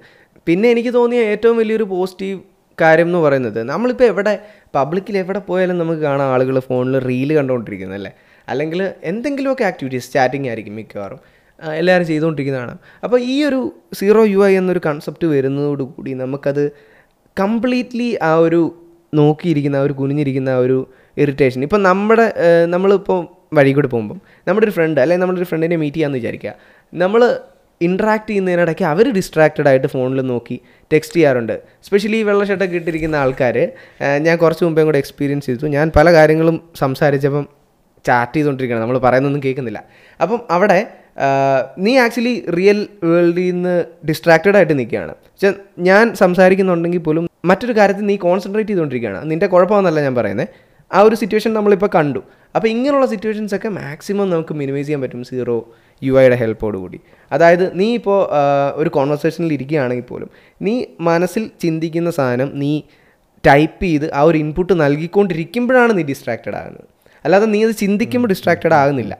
[0.46, 2.38] പിന്നെ എനിക്ക് തോന്നിയ ഏറ്റവും വലിയൊരു പോസിറ്റീവ്
[2.80, 4.38] കാര്യം എന്ന് പറയുന്നത് നമ്മളിപ്പോൾ എവിടെ
[4.74, 8.12] പബ്ലിക്കിൽ എവിടെ പോയാലും നമുക്ക് കാണാം ആളുകൾ ഫോണിൽ റീൽ കണ്ടുകൊണ്ടിരിക്കുന്നത് അല്ലേ?
[8.48, 11.20] അല്ലെങ്കിൽ എന്തെങ്കിലുമൊക്കെ ആക്ടിവിറ്റീസ് ചാറ്റിംഗ് ആയിരിക്കും മിക്കവാറും.
[11.80, 12.74] എല്ലാവരും ചെയ്തുകൊണ്ടിരിക്കുന്നതാണ്.
[13.04, 13.60] അപ്പോൾ ഈ ഒരു
[13.94, 16.64] സീറോ യു ഐ എന്നൊരു കൺസെപ്റ്റ് വരുന്നതോടുകൂടി നമുക്കത്
[17.40, 18.60] കംപ്ലീറ്റ്ലി ആ ഒരു
[19.14, 20.78] നോക്കിയിരിക്കുന്ന ആ ഒരു കുനിഞ്ഞിരിക്കുന്ന ആ ഒരു
[21.16, 22.26] ഇറിറ്റേഷൻ ഇപ്പം നമ്മുടെ
[22.74, 23.20] നമ്മളിപ്പോൾ
[23.56, 24.18] വഴി കൂടെ പോകുമ്പം
[24.48, 26.52] നമ്മുടെ ഒരു ഫ്രണ്ട് അല്ലെങ്കിൽ നമ്മുടെ ഒരു ഫ്രണ്ടിനെ മീറ്റ് ചെയ്യാമെന്ന് വിചാരിക്കുക.
[26.92, 27.20] നമ്മൾ
[27.80, 30.56] ഇൻട്രാക്ട് ചെയ്യുന്നതിനിടയ്ക്ക് അവർ ഡിസ്ട്രാക്റ്റഡ് ആയിട്ട് ഫോണിൽ നോക്കി
[30.92, 31.60] ടെക്സ്റ്റ് ചെയ്യാറുണ്ട്.
[31.86, 33.56] സ്പെഷ്യലി ഈ വെള്ളഷട്ടൊക്കെ ഇട്ടിരിക്കുന്ന ആൾക്കാർ
[34.26, 35.66] ഞാൻ കുറച്ച് മുമ്പേ കൂടെ എക്സ്പീരിയൻസ് ചെയ്തു.
[35.66, 37.48] ഞാൻ പല കാര്യങ്ങളും സംസാരിച്ചപ്പം
[38.06, 38.84] ചാറ്റ് ചെയ്തുകൊണ്ടിരിക്കുകയാണ്.
[38.84, 39.84] നമ്മൾ പറയുന്നൊന്നും കേൾക്കുന്നില്ല.
[40.20, 40.78] അപ്പം അവിടെ
[41.84, 43.74] നീ ആക്ച്വലി റിയൽ വേൾഡിൽ നിന്ന്
[44.08, 45.14] ഡിസ്ട്രാക്റ്റഡ് ആയിട്ട് നിൽക്കുകയാണ്.
[45.88, 49.30] ഞാൻ സംസാരിക്കുന്നുണ്ടെങ്കിൽ പോലും മറ്റൊരു കാര്യത്തിൽ നീ കോൺസെൻട്രേറ്റ് ചെയ്തുകൊണ്ടിരിക്കുകയാണ്.
[49.30, 50.48] നിന്റെ കുഴപ്പമെന്നല്ല ഞാൻ പറയുന്നത്
[50.90, 52.20] ആ ഒരു സിറ്റുവേഷൻ നമ്മളിപ്പോൾ കണ്ടു.
[52.56, 55.56] അപ്പോൾ ഇങ്ങനെയുള്ള സിറ്റുവേഷൻസ് ഒക്കെ മാക്സിമം നമുക്ക് മിനിമൈസ് ചെയ്യാൻ പറ്റും സീറോ
[56.02, 56.98] യു ഐയുടെ ഹെൽപ്പോട് കൂടി.
[57.32, 58.18] അതായത് നീ ഇപ്പോൾ
[58.74, 60.30] ഒരു കോൺവെർസേഷനിൽ ഇരിക്കുകയാണെങ്കിൽ പോലും
[60.62, 62.72] നീ മനസ്സിൽ ചിന്തിക്കുന്ന സാധനം നീ
[63.46, 66.86] ടൈപ്പ് ചെയ്ത് ആ ഒരു ഇൻപുട്ട് നൽകിക്കൊണ്ടിരിക്കുമ്പോഴാണ് നീ ഡിസ്ട്രാക്റ്റഡ് ആകുന്നത്.
[67.24, 69.14] അല്ലാതെ നീ അത് ചിന്തിക്കുമ്പോൾ ഡിസ്ട്രാക്റ്റഡ് ആകുന്നില്ല.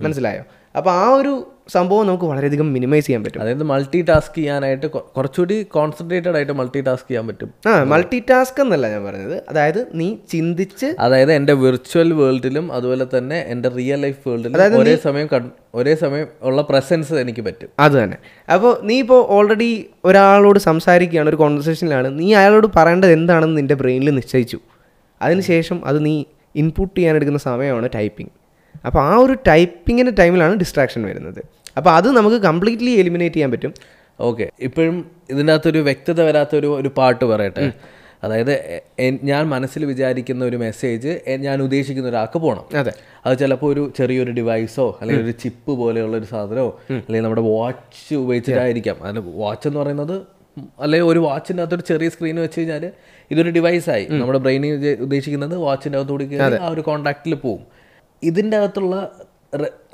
[0.00, 0.44] മനസ്സിലായോ?
[0.76, 3.40] അപ്പോൾ ആ ഒരു സംഭവം നമുക്ക് വളരെയധികം മിനിമൈസ് ചെയ്യാൻ പറ്റും.
[3.40, 7.50] അതായത് മൾട്ടി ടാസ്ക് ചെയ്യാനായിട്ട് കുറച്ചുകൂടി കോൺസെൻട്രേറ്റഡ് ആയിട്ട് മൾട്ടി ടാസ്ക് ചെയ്യാൻ പറ്റും.
[7.68, 9.42] ആ മൾട്ടി ടാസ്ക് എന്നല്ല ഞാൻ പറഞ്ഞത്.
[9.48, 14.96] അതായത് നീ ചിന്തിച്ച് അതായത് എന്റെ വിർച്വൽ വേൾഡിലും അതുപോലെ തന്നെ എന്റെ റിയൽ ലൈഫ് വേൾഡിലും അതായത് ഒരേ
[14.96, 15.28] സമയം
[15.74, 17.68] ഒരേ സമയം ഉള്ള പ്രസൻസ് എനിക്ക് പറ്റും.
[17.78, 18.16] അത് തന്നെ.
[18.52, 24.58] അപ്പോൾ നീ ഇപ്പോൾ ഓൾറെഡി ഒരാളോട് സംസാരിക്കുകയാണ് ഒരു കോൺവെർസേഷനിലാണ് നീ അയാളോട് പറയേണ്ടത് എന്താണെന്ന് നിന്റെ ബ്രെയിനിൽ നിശ്ചയിച്ചു.
[25.22, 26.24] അതിനുശേഷം അത് നീ
[26.56, 28.43] ഇൻപുട്ട് ചെയ്യാനെടുക്കുന്ന സമയമാണ് ടൈപ്പിംഗ്
[28.86, 31.40] അപ്പോൾ ആ ഒരു ടൈപ്പിങ്ങിന്റെ ടൈമിലാണ് ഡിസ്ട്രാക്ഷൻ വരുന്നത്.
[31.78, 33.74] അപ്പോൾ അത് നമുക്ക് കംപ്ലീറ്റ്ലി എലിമിനേറ്റ് ചെയ്യാൻ പറ്റും.
[34.20, 34.96] ഓക്കെ ഇപ്പോഴും
[35.30, 37.66] ഇതിന്റെ അകത്തൊരു വ്യക്തത വരാത്തൊരു ഒരു പാട്ട് പറയട്ടെ?
[38.24, 38.52] അതായത്
[39.30, 42.92] ഞാൻ മനസ്സിൽ വിചാരിക്കുന്ന ഒരു മെസ്സേജ് ഞാൻ ഉദ്ദേശിക്കുന്ന ഒരാൾക്ക് പോകണം അതെ.
[43.26, 48.96] അത് ചിലപ്പോൾ ഒരു ചെറിയൊരു ഡിവൈസോ അല്ലെങ്കിൽ ഒരു ചിപ്പ് പോലെയുള്ള ഒരു സാധനമോ അല്ലെങ്കിൽ നമ്മുടെ വാച്ച് ഉപയോഗിച്ചിട്ടായിരിക്കാം.
[49.04, 50.16] അതിന് വാച്ച് എന്ന് പറയുന്നത്
[50.82, 52.84] അല്ലെങ്കിൽ ഒരു വാച്ചിന്റെ അകത്തൊരു ചെറിയ സ്ക്രീൻ വെച്ച് കഴിഞ്ഞാൽ
[53.30, 56.24] ഇതൊരു ഡിവൈസായി നമ്മുടെ ബ്രെയിനിൽ ഉദ്ദേശിക്കുന്നത് വാച്ചിന്റെ അകത്തോടി
[56.64, 57.62] ആ ഒരു കോണ്ടാക്റ്റിൽ പോവും.
[58.22, 59.10] ഇതിന്റെ അകത്തുള്ള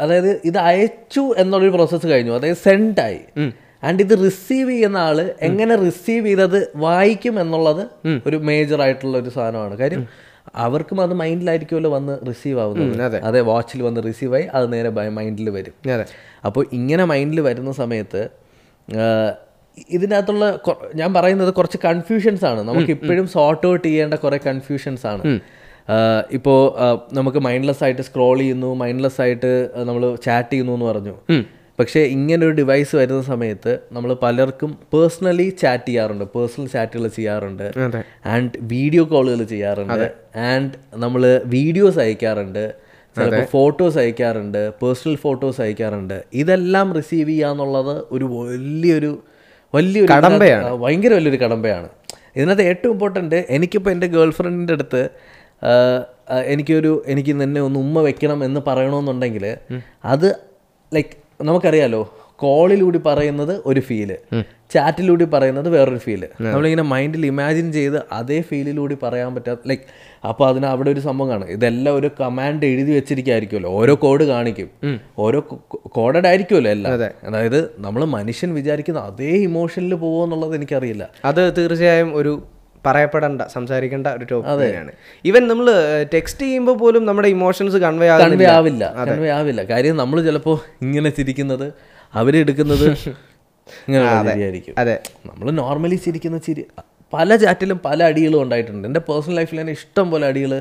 [0.01, 2.33] അതായത് ഇത് അയച്ചു എന്നുള്ളൊരു പ്രോസസ്സ് കഴിഞ്ഞു.
[2.33, 3.21] അതായത് സെൻഡായി
[3.85, 7.87] ആൻഡ് ഇത് റിസീവ് ചെയ്യുന്ന ആൾ എങ്ങനെ റിസീവ് ചെയ്തത് വായിക്കും എന്നുള്ളത്
[8.27, 9.77] ഒരു മേജർ ആയിട്ടുള്ള ഒരു സാധനമാണ്.
[9.77, 10.07] കാര്യം
[10.55, 13.03] അവർക്കും അത് മൈൻഡിലായിരിക്കുമല്ലോ വന്ന് റിസീവ് ആവുന്നത്.
[13.03, 13.41] അതെ.
[13.41, 15.75] വാച്ചിൽ വന്ന് റിസീവ് ആയി അത് നേരെ മൈൻഡിൽ വരും.
[16.45, 18.29] അപ്പോൾ ഇങ്ങനെ മൈൻഡിൽ വരുന്ന സമയത്ത്
[19.91, 20.59] ഇതിനകത്തുള്ള
[20.95, 22.61] ഞാൻ പറയുന്നത് കുറച്ച് കൺഫ്യൂഷൻസ് ആണ്.
[22.61, 25.41] നമുക്ക് ഇപ്പോഴും സോർട്ട് ഔട്ട് ചെയ്യേണ്ട കുറേ കൺഫ്യൂഷൻസ് ആണ്.
[26.33, 26.61] ഇപ്പോൾ
[27.15, 31.15] നമുക്ക് മൈൻഡ്ലെസ് ആയിട്ട് സ്ക്രോൾ ചെയ്യുന്നു മൈൻഡ്ലെസ് ആയിട്ട് നമ്മൾ ചാറ്റ് ചെയ്യുന്നു എന്ന് പറഞ്ഞു.
[31.81, 36.25] പക്ഷേ ഇങ്ങനെ ഒരു ഡിവൈസ് വരുന്ന സമയത്ത് നമ്മൾ പലർക്കും പേഴ്സണലി ചാറ്റ് ചെയ്യാറുണ്ട്.
[36.25, 37.67] പേഴ്സണൽ ചാറ്റുകൾ ചെയ്യാറുണ്ട്.
[38.27, 40.13] ആൻഡ് വീഡിയോ കോളുകൾ ചെയ്യാറുണ്ട്.
[40.37, 42.75] ആൻഡ് നമ്മൾ വീഡിയോസ് അയക്കാറുണ്ട്.
[43.17, 44.71] ചിലപ്പോൾ ഫോട്ടോസ് അയക്കാറുണ്ട്.
[44.83, 46.23] പേഴ്സണൽ ഫോട്ടോസ് അയക്കാറുണ്ട്.
[46.35, 49.23] ഇതെല്ലാം റിസീവ് ചെയ്യാന്നുള്ളത് ഒരു വലിയൊരു
[49.75, 50.71] വലിയൊരു കടമ്പയാണ്.
[50.77, 51.89] ഭയങ്കര വലിയൊരു കടമ്പയാണ്.
[52.37, 55.09] ഇതിനകത്ത് ഏറ്റവും ഇമ്പോർട്ടന്റ് എനിക്കിപ്പോൾ എന്റെ ഗേൾ ഫ്രണ്ടിന്റെ അടുത്ത്
[56.47, 59.57] എനിക്കൊരു എനിക്ക് നിന്നെ ഒന്ന് ഉമ്മ വെക്കണം എന്ന് പറയണമെന്നുണ്ടെങ്കിൽ
[60.05, 60.29] അത്
[60.95, 64.17] ലൈക്ക് നമുക്കറിയാലോ കോളിലൂടെ പറയുന്നത് ഒരു ഫീൽ
[64.71, 69.83] ചാറ്റിലൂടെ പറയുന്നത് വേറൊരു ഫീൽ നമ്മളിങ്ങനെ മൈൻഡിൽ ഇമാജിൻ ചെയ്ത് അതേ ഫീലിലൂടെ പറയാൻ പറ്റാത്ത ലൈക്ക്
[70.27, 71.49] അപ്പോൾ അതിന് അവിടെ ഒരു സംഭവം കാണും.
[71.49, 75.01] ഇതെല്ലാം ഒരു കമാൻഡ് എഴുതി വെച്ചിരിക്കുമായിരിക്കുമല്ലോ ഓരോ കോഡ് കാണിക്കും.
[75.19, 75.41] ഓരോ
[75.87, 76.95] കോഡഡ് ആയിരിക്കുമല്ലോ എല്ലാം.
[77.25, 81.11] അതായത് നമ്മൾ മനുഷ്യൻ വിചാരിക്കുന്ന അതേ ഇമോഷനിൽ പോകുമെന്നുള്ളത് എനിക്കറിയില്ല.
[81.25, 82.43] അത് തീർച്ചയായും ഒരു
[82.87, 84.93] പറയപ്പെടേണ്ട സംസാരിക്കേണ്ട ഒരു ടോപ്പിക് തന്നെയാണ്.
[85.25, 85.67] ഈവൻ നമ്മൾ
[86.15, 89.63] ടെക്സ്റ്റ് ചെയ്യുമ്പോൾ പോലും നമ്മുടെ ഇമോഷൻസ് കൺവേ കൺവേ ആവില്ല കൺവേ ആവില്ല.
[89.73, 91.67] കാര്യം നമ്മൾ ചിലപ്പോൾ ഇങ്ങനെ ചിരിക്കുന്നത്
[92.21, 92.87] അവരെടുക്കുന്നത്
[94.83, 94.95] അതെ.
[95.29, 96.63] നമ്മൾ നോർമലി ചിരിക്കുന്ന ചിരി
[97.13, 98.85] പല ചാറ്റിലും പല അടികളും ഉണ്ടായിട്ടുണ്ട്.
[98.89, 100.53] എന്റെ പേഴ്സണൽ ലൈഫിൽ തന്നെ ഇഷ്ടം പോലെ അടികൾ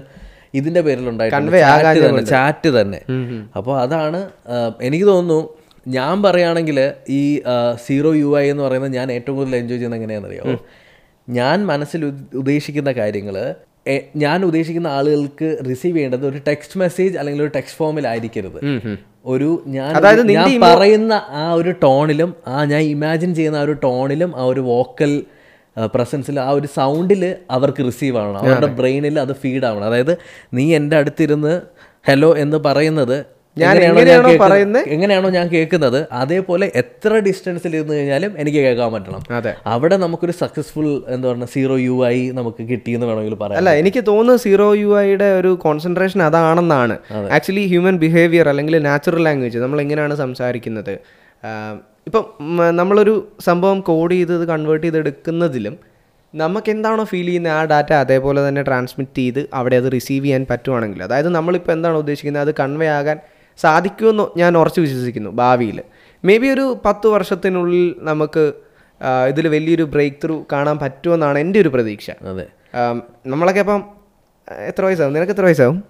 [0.59, 1.51] ഇതിന്റെ പേരിൽ ഉണ്ടായിട്ടുണ്ട്.
[1.63, 2.99] ചാറ്റ് തന്നെ ചാറ്റ് തന്നെ.
[3.59, 4.19] അപ്പോൾ അതാണ്
[4.87, 5.39] എനിക്ക് തോന്നുന്നു
[5.97, 6.79] ഞാൻ പറയുകയാണെങ്കിൽ
[7.19, 7.21] ഈ
[7.85, 10.45] സീറോ യു ഐ എന്ന് പറയുന്നത് ഞാൻ ഏറ്റവും കൂടുതൽ എൻജോയ് ചെയ്യുന്നത് എങ്ങനെയാണെന്നറിയോ?
[11.29, 13.55] ഞാൻ മനസ്സിൽ ഉദ്ദേശിക്കുന്ന കാര്യങ്ങൾ
[14.15, 18.59] ഞാൻ ഉദ്ദേശിക്കുന്ന ആളുകൾക്ക് റിസീവ് ചെയ്യേണ്ടത് ഒരു ടെക്സ്റ്റ് മെസ്സേജ് അല്ലെങ്കിൽ ഒരു ടെക്സ്റ്റ് ഫോമിൽ ആയിരിക്കരുത്.
[19.25, 24.37] ഒരു ഞാൻ അതായത് ഞാൻ പറയുന്ന ആ ഒരു ടോണിലും ആ ഞാൻ ഇമാജിൻ ചെയ്യുന്ന ആ ഒരു ടോണിലും
[24.37, 25.23] ആ ഒരു വോക്കൽ
[25.95, 28.37] പ്രസൻസിൽ ആ ഒരു സൗണ്ടിൽ അവർക്ക് റിസീവ് ആവണം.
[28.37, 29.83] അവരുടെ ബ്രെയിനിൽ അത് ഫീഡ് ആവണം.
[29.83, 30.17] അതായത്
[30.53, 31.61] നീ എന്റെ അടുത്തിരുന്ന്
[32.07, 33.25] ഹലോ എന്ന് പറയുന്നത്
[33.61, 34.83] ഞാൻ എങ്ങനെയാണോ പറയുന്നത്?
[34.95, 39.21] എങ്ങനെയാണോ ഞാൻ കേൾക്കുന്നത് അതേപോലെ എത്ര ഡിസ്റ്റൻസിൽ ഇരുന്ന് കഴിഞ്ഞാലും എനിക്ക് കേൾക്കാൻ പറ്റണം.
[39.39, 39.53] അതെ.
[39.73, 43.59] അവിടെ നമുക്കൊരു സക്സസ്ഫുൾ എന്താ പറയുക സീറോ യു ആയി നമുക്ക് കിട്ടിയെന്ന് വേണമെങ്കിൽ പറയാം.
[43.61, 46.97] അല്ല എനിക്ക് തോന്നുന്നു സീറോ യു ഐയുടെ ഒരു കോൺസെൻട്രേഷൻ അതാണെന്നാണ്.
[47.37, 50.93] ആക്ച്വലി ഹ്യൂമൻ ബിഹേവിയർ അല്ലെങ്കിൽ നാച്ചുറൽ ലാംഗ്വേജ് നമ്മൾ എങ്ങനെയാണ് സംസാരിക്കുന്നത്
[52.09, 52.25] ഇപ്പം
[52.79, 53.13] നമ്മളൊരു
[53.47, 55.75] സംഭവം കോഡ് ചെയ്തത് കൺവേർട്ട് ചെയ്തെടുക്കുന്നതിലും
[56.33, 57.53] നമുക്ക് എന്താണോ ഫീൽ ചെയ്യുന്നത്?
[57.57, 62.43] ആ ഡാറ്റ അതേപോലെ തന്നെ ട്രാൻസ്മിറ്റ് ചെയ്ത് അവിടെ അത് റിസീവ് ചെയ്യാൻ പറ്റുവാണെങ്കിൽ അതായത് നമ്മളിപ്പോൾ എന്താണോ ഉദ്ദേശിക്കുന്നത്?
[62.45, 63.17] അത് കൺവേ ആകാൻ
[63.61, 65.83] സാധിക്കുമെന്ന് ഞാൻ ഉറച്ചു വിശ്വസിക്കുന്നു ഭാവിയിൽ.
[66.25, 68.53] മേ ബി ഒരു പത്ത് വർഷത്തിനുള്ളിൽ നമുക്ക്
[69.29, 72.11] ഇതിൽ വലിയൊരു ബ്രേക്ക് ത്രൂ കാണാൻ പറ്റുമെന്നാണ് എന്റെ ഒരു പ്രതീക്ഷ.
[72.11, 72.45] അതെ.
[73.25, 73.83] നമ്മളൊക്കെ അപ്പം
[74.67, 75.13] എത്ര വയസ്സാവും?
[75.13, 75.83] നിനക്ക് എത്ര വയസ്സാവും?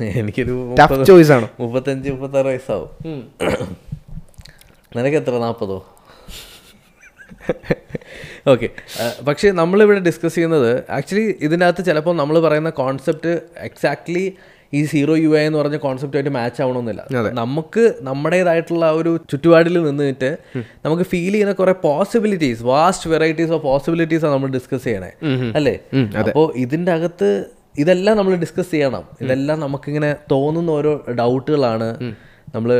[0.00, 1.48] എനിക്കൊരു ടഫ് ചോയ്സ് ആണ്?
[1.60, 2.90] മുപ്പത്തഞ്ച് മുപ്പത്താറ് വയസ്സാവും.
[4.96, 5.78] നിനക്ക് എത്ര നാൽപ്പതോ?
[8.48, 8.68] ഓക്കെ
[9.24, 14.24] പക്ഷേ നമ്മളിവിടെ ഡിസ്കസ് ചെയ്യുന്നത് ആക്ച്വലി ഇതിനകത്ത് ചിലപ്പോൾ നമ്മൾ പറയുന്ന കോൺസെപ്റ്റ് എക്സാക്ട്ലി
[14.74, 17.02] ഈ സീറോ യു എന്ന് പറഞ്ഞ കോൺസെപ്റ്റായിട്ട് മാച്ച് ആവണമെന്നില്ല.
[17.40, 20.30] നമുക്ക് നമ്മുടേതായിട്ടുള്ള ഒരു ചുറ്റുപാടിൽ നിന്നിട്ട്
[20.86, 25.12] നമുക്ക് ഫീൽ ചെയ്യുന്ന കുറെ possibilities vast varieties of possibilities ആണ് നമ്മൾ ഡിസ്കസ് ചെയ്യണേ.
[25.54, 25.74] അല്ലേ?
[26.22, 27.30] അപ്പോൾ ഇതിന്റെ അകത്ത്
[27.78, 29.04] ഇതെല്ലാം നമ്മൾ ഡിസ്കസ് ചെയ്യണം.
[29.20, 31.88] ഇതെല്ലാം നമുക്കിങ്ങനെ തോന്നുന്ന ഓരോ ഡൗട്ടുകളാണ്
[32.54, 32.70] നമ്മൾ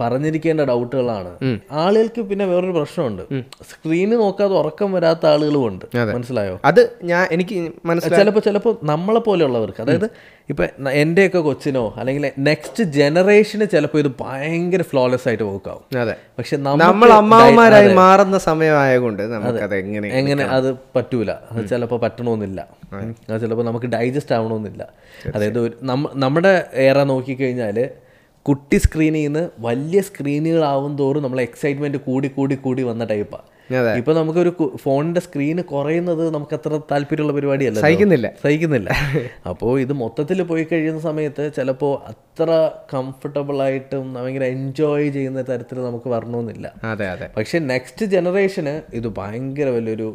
[0.00, 1.30] പറഞ്ഞിരിക്കേണ്ട ഡൗട്ടുകളാണ്.
[1.82, 3.22] ആളുകൾക്ക് പിന്നെ വേറൊരു പ്രശ്നമുണ്ട്.
[3.70, 5.84] സ്ക്രീന് നോക്കാതെ ഉറക്കം വരാത്ത ആളുകളും ഉണ്ട്.
[6.16, 6.54] മനസ്സിലായോ?
[6.64, 8.22] അത് ഞാൻ എനിക്ക് മനസ്സിലായി.
[8.22, 9.80] ചിലപ്പോൾ ചിലപ്പോൾ നമ്മളെ പോലെയുള്ളവർക്ക്.
[9.80, 10.08] അതായത്
[10.48, 10.64] ഇപ്പൊ
[11.02, 16.14] എന്റെയൊക്കെ കൊച്ചിനോ അല്ലെങ്കിൽ നെക്സ്റ്റ് ജനറേഷന് ചിലപ്പോൾ ഇത് ഭയങ്കര ഫ്ലോലെസ് ആയിട്ട് നോക്കാവും അതെ.
[16.38, 21.30] പക്ഷെ നമ്മൾ അമ്മാവന്മാരായി മാറുന്ന സമയമായതുകൊണ്ട് നമുക്കത് എങ്ങനെ എങ്ങനെ അത് പറ്റൂല.
[21.52, 22.60] അത് ചിലപ്പോൾ പറ്റണമെന്നില്ല
[22.92, 23.40] അത്.
[23.42, 24.82] ചിലപ്പോൾ നമുക്ക് ഡൈജസ്റ്റ് ആവണമെന്നില്ല
[25.34, 25.60] അതായത്
[26.24, 26.54] നമ്മുടെ
[26.86, 27.78] ഏറ നോക്കിക്കഴിഞ്ഞാൽ
[28.46, 33.46] കുട്ടി സ്ക്രീനിൽ നിന്ന് വലിയ സ്ക്രീനുകളാവും തോറും നമ്മൾ എക്സൈറ്റ്മെന്റ് കൂടി കൂടി കൂടി വന്ന ടൈപ്പാണ്
[33.96, 38.26] ഇപ്പൊ നമുക്കൊരു ഒരു ഫോണിന്റെ സ്ക്രീന് കുറയുന്നത് നമുക്ക് അത്ര താല്പര്യമുള്ള പരിപാടിയല്ല സഹിക്കുന്നില്ല.
[38.44, 38.88] സഹിക്കുന്നില്ല.
[39.48, 42.50] അപ്പോ ഇത് മൊത്തത്തിൽ പോയി കഴിയുന്ന സമയത്ത് ചിലപ്പോ അത്ര
[42.94, 46.66] കംഫർട്ടബിൾ ആയിട്ടും ഭയങ്കര എൻജോയ് ചെയ്യുന്ന തരത്തിൽ നമുക്ക് വരണമെന്നില്ല.
[46.84, 47.28] അതെ അതെ.
[47.36, 50.10] പക്ഷെ നെക്സ്റ്റ് ജനറേഷന് ഇത് ഭയങ്കര വലിയൊരു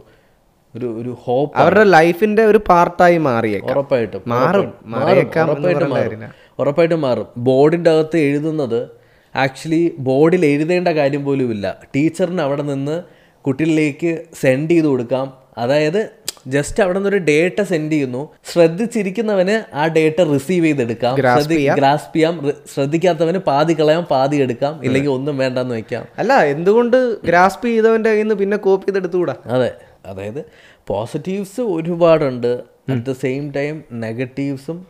[0.75, 3.71] ഒരു ഒരു ഹോപ്പ് അവരുടെ ലൈഫിന്റെ ഒരു പാർട്ടായി മാറിയേക്കാം.
[3.71, 4.69] ഉറപ്പായിട്ടും മാറും.
[4.85, 6.03] മാറിയേക്കാം ഉറപ്പായിട്ടും പറയുന്ന മാറും.
[6.03, 6.40] കാര്യമില്ല.
[6.59, 7.27] ഉറപ്പായിട്ടും മാറും.
[7.37, 8.89] ബോർഡിന്റെ അകത്ത് എഴുതുന്നത്
[9.35, 11.81] ആക്ച്വലി ബോർഡിൽ എഴുതേണ്ട കാര്യം പോലുമില്ല.
[11.95, 13.03] ടീച്ചറിന് അവിടെ നിന്ന്
[13.41, 15.33] കുട്ടികളിലേക്ക് സെൻഡ് ചെയ്ത് കൊടുക്കാം.
[15.57, 16.09] അതായത്
[16.47, 18.29] ജസ്റ്റ് അവിടെ നിന്ന് ഒരു ഡേറ്റ സെൻഡ് ചെയ്യുന്നു.
[18.53, 21.15] ശ്രദ്ധിച്ചിരിക്കുന്നവന് ആ ഡേറ്റ റിസീവ് ചെയ്തെടുക്കാം.
[21.15, 22.51] ഗ്രാസ്പ് ചെയ്യാം.
[22.73, 24.81] ശ്രദ്ധിക്കാത്തവന് പാതി കളയാം പാതി എടുക്കാം.
[24.83, 29.71] ഇല്ലെങ്കിൽ ഒന്നും വേണ്ടെന്ന് വെക്കാം അല്ല എന്തുകൊണ്ട് ഗ്രാസ്പ് ചെയ്തവന്റെ കയ്യിൽ നിന്ന് പിന്നെ കോപ്പി ചെയ്തെടുത്തുകൂടാ അതെ.
[30.05, 30.45] അതായത്
[30.87, 32.59] പോസിറ്റീവ്സ് ഒരുപാടുണ്ട്.
[32.89, 34.87] അറ്റ് ദ സെയിം ടൈം നെഗറ്റീവ്സും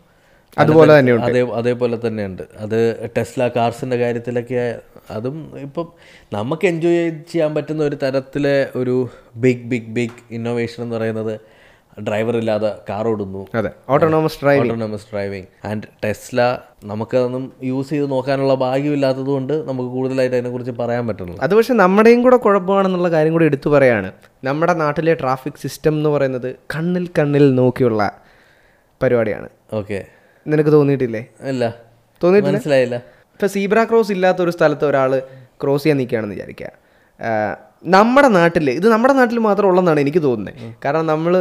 [0.57, 1.25] അതുപോലെ തന്നെയുണ്ട്.
[1.25, 2.43] അതേ അതേപോലെ തന്നെയുണ്ട്.
[2.59, 4.79] അത് ടെസ്ല കാർസിന്റെ കാര്യത്തിലൊക്കെ
[5.11, 5.87] അതും ഇപ്പം
[6.33, 11.39] നമുക്ക് എൻജോയ് ചെയ്യാൻ പറ്റുന്ന ഒരു തരത്തിലെ ഒരു ബിഗ് ബിഗ് ബിഗ് ഇന്നോവേഷൻ എന്ന് പറയുന്നത്
[12.07, 13.47] ഡ്രൈവർ ഇല്ലാതെ കാർ ഓടുന്നു.
[13.55, 13.71] അതെ.
[13.89, 20.71] Autonomous driving autonomous driving and Tesla നമുക്കതൊന്നും use ചെയ്ത് നോക്കാനുള്ള ഭാഗ്യമില്ലാത്തത് കൊണ്ട് നമുക്ക് കൂടുതലായിട്ട് അതിനെക്കുറിച്ച്
[20.71, 24.11] പറയാൻ പറ്റുന്നില്ല അത് പക്ഷേ നമ്മുടെയും കൂടെ കുഴപ്പമാണെന്നുള്ള കാര്യം കൂടി എടുത്തു പറയാണ്.
[24.43, 28.11] നമ്മുടെ നാട്ടിലെ ട്രാഫിക് സിസ്റ്റം എന്ന് പറയുന്നത് കണ്ണിൽ കണ്ണിൽ നോക്കിയുള്ള
[29.03, 29.49] പരിപാടിയാണ്.
[29.73, 31.23] ഓക്കെ നിനക്ക് തോന്നിയിട്ടില്ലേ?
[31.51, 31.63] അല്ല
[32.23, 32.57] തോന്നിയിട്ടില്ല?
[32.57, 32.95] മനസ്സിലായില്ല.
[33.33, 35.11] ഇപ്പം സീബ്ര ക്രോസ് ഇല്ലാത്ത ഒരു സ്ഥലത്ത് ഒരാൾ
[35.63, 36.69] ക്രോസ് ചെയ്യാൻ നിൽക്കുകയാണെന്ന് വിചാരിക്കുക
[37.95, 40.75] നമ്മുടെ നാട്ടിൽ ഇത് നമ്മുടെ നാട്ടിൽ മാത്രം ഉള്ളതെന്നാണ് എനിക്ക് തോന്നുന്നത്.
[40.85, 41.33] കാരണം നമ്മൾ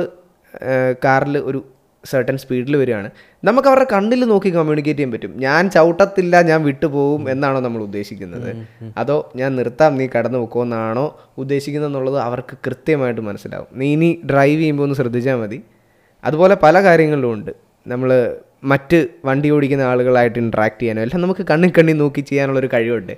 [1.05, 1.61] കാറിൽ ഒരു
[2.05, 3.09] സർട്ടൻ സ്പീഡിൽ വരികയാണ്.
[3.45, 5.33] നമുക്ക് അവരുടെ കണ്ണിൽ നോക്കി കമ്മ്യൂണിക്കേറ്റ് ചെയ്യാൻ പറ്റും.
[5.45, 8.49] ഞാൻ ചവിട്ടത്തില്ല ഞാൻ വിട്ടുപോകും എന്നാണോ നമ്മൾ ഉദ്ദേശിക്കുന്നത്.
[8.97, 11.07] അതോ ഞാൻ നിർത്താം നീ കടന്നു പോക്കുമെന്നാണോ
[11.39, 13.69] ഉദ്ദേശിക്കുന്നത് എന്നുള്ളത് അവർക്ക് കൃത്യമായിട്ട് മനസ്സിലാവും.
[13.73, 15.59] നീ ഇനി ഡ്രൈവ് ചെയ്യുമ്പോൾ ഒന്ന് ശ്രദ്ധിച്ചാൽ മതി.
[16.25, 17.53] അതുപോലെ പല കാര്യങ്ങളിലും ഉണ്ട്.
[17.87, 18.13] നമ്മൾ
[18.65, 23.13] മറ്റ് വണ്ടി ഓടിക്കുന്ന ആളുകളായിട്ട് ഇൻട്രാക്ട് ചെയ്യാനോ എല്ലാം നമുക്ക് കണ്ണിൽ കണ്ണി നോക്കി ചെയ്യാനുള്ള ഒരു കഴിവുണ്ട്.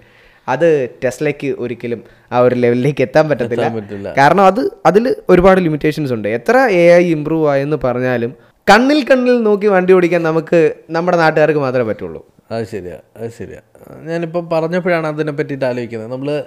[0.49, 2.03] അത് ടെസ്ലയ്ക്ക് ഒരിക്കലും
[2.33, 4.15] ആ ഒരു ലെവലിലേക്ക് എത്താൻ പറ്റത്തില്ല.
[4.19, 6.29] കാരണം അത് അതിൽ ഒരുപാട് ലിമിറ്റേഷൻസ് ഉണ്ട്.
[6.29, 8.35] എത്ര എ ഐ ഇമ്പ്രൂവ് ആയെന്ന് പറഞ്ഞാലും
[8.71, 12.27] കണ്ണിൽ കണ്ണിൽ നോക്കി വണ്ടി ഓടിക്കാൻ നമുക്ക് നമ്മുടെ നാട്ടുകാർക്ക് മാത്രമേ പറ്റുള്ളൂ.
[12.51, 13.61] അത് ശരിയാ അത് ശരിയാ.
[14.03, 16.13] ഞാനിപ്പോൾ പറഞ്ഞപ്പോഴാണ് അതിനെ പറ്റിയിട്ട് ആലോചിക്കുന്നത്.
[16.13, 16.45] നമ്മൾ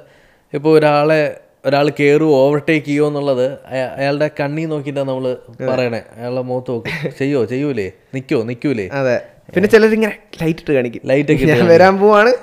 [0.54, 3.58] ഇപ്പോൾ ഒരാളെ ഒരാൾ കയറുമോ ഓവർടേക്ക് ചെയ്യുമോ എന്നുള്ളത്
[3.98, 5.38] അയാളുടെ കണ്ണി നോക്കിയിട്ടാണ് നമ്മൾ
[5.70, 6.02] പറയണേ.
[6.18, 7.12] അയാളുടെ മുഖത്ത് നോക്കും.
[7.20, 7.46] ചെയ്യോ?
[7.46, 7.92] ചെയ്യൂലേ?
[8.14, 9.22] നിൽക്കോ നിൽക്കൂലേ അതെ.
[9.56, 11.02] പിന്നെ ചിലരിങ്ങനെ ലൈറ്റ് ഇട്ട് കാണിക്കും.
[11.06, 12.34] ലൈറ്റ് ഒക്കെ ഞാൻ വരാൻ പോവാണ്.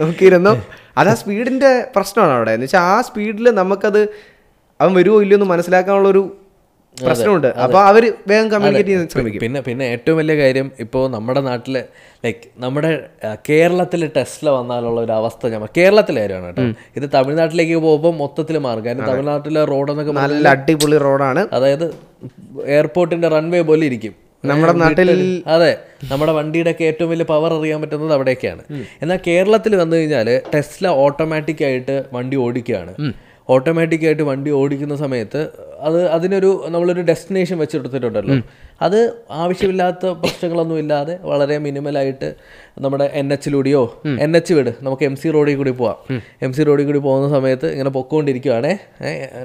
[0.00, 0.62] നോക്കിയിരുന്നു.
[0.98, 2.50] അത് ആ സ്പീഡിന്റെ പ്രശ്നമാണ് അവിടെ.
[2.50, 4.08] എന്ന് വെച്ചാൽ ആ സ്പീഡിൽ നമുക്കത്
[4.80, 6.36] അവൻ വരുമോ ഇല്ലയോ എന്ന് മനസ്സിലാക്കാനുള്ള ഒരു
[7.04, 7.46] പ്രശ്നമുണ്ട്.
[7.46, 9.40] അപ്പോൾ അവർ വേഗം കമ്മ്യൂണിക്കേറ്റ് ചെയ്യാൻ ശ്രമിക്കും.
[9.40, 11.84] പിന്നെ പിന്നെ ഏറ്റവും വലിയ കാര്യം ഇപ്പോൾ നമ്മുടെ നാട്ടിൽ
[12.24, 13.00] ലൈക്ക് നമ്മുടെ
[13.50, 16.62] കേരളത്തിൽ ടെസ്റ്റിൽ വന്നാലുള്ള ഒരു അവസ്ഥ ഞാൻ കേരളത്തിലെ കാര്യമാണ് കേട്ടോ.
[16.96, 18.86] ഇത് തമിഴ്നാട്ടിലേക്ക് പോകുമ്പോൾ മൊത്തത്തിൽ മാറും.
[18.86, 21.48] കാരണം തമിഴ്നാട്ടിലെ റോഡെന്നൊക്കെ നല്ല അടിപൊളി റോഡാണ്.
[21.52, 21.94] അതായത്
[22.66, 24.14] എയർപോർട്ടിന്റെ റൺവേ പോലെ ഇരിക്കും.
[24.44, 25.78] നമ്മുടെ നാട്ടിൽ അതെ.
[26.10, 28.62] നമ്മുടെ വണ്ടിയുടെ ഒക്കെ ഏറ്റവും വലിയ പവർ അറിയാൻ പറ്റുന്നത് അവിടെയൊക്കെയാണ്.
[29.02, 32.94] എന്നാൽ കേരളത്തിൽ വന്നു കഴിഞ്ഞാൽ ടെസ്ല ഓട്ടോമാറ്റിക് ആയിട്ട് വണ്ടി ഓടിക്കുകയാണ്.
[33.48, 35.40] ഓട്ടോമാറ്റിക് ആയിട്ട് വണ്ടി ഓടിക്കുന്ന സമയത്ത്
[35.80, 38.36] അത് അതിനൊരു നമ്മളൊരു ഡെസ്റ്റിനേഷൻ വെച്ചെടുത്തിട്ടുണ്ടല്ലോ.
[38.82, 38.98] അത്
[39.30, 42.34] ആവശ്യമില്ലാത്ത പ്രശ്നങ്ങളൊന്നും ഇല്ലാതെ വളരെ മിനിമലായിട്ട്
[42.78, 46.20] നമ്മുടെ എൻ എച്ചിലൂടെയോ എൻ എച്ച് വിട് നമുക്ക് എം സി റോഡിൽ കൂടി പോവാം.
[46.42, 48.78] എം സി റോഡിൽ കൂടി പോകുന്ന സമയത്ത് ഇങ്ങനെ പൊക്കോണ്ടിരിക്കുകയാണേ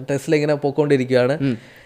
[0.10, 1.38] ടെസ്ല ഇങ്ങനെ പൊക്കോണ്ടിരിക്കുകയാണ്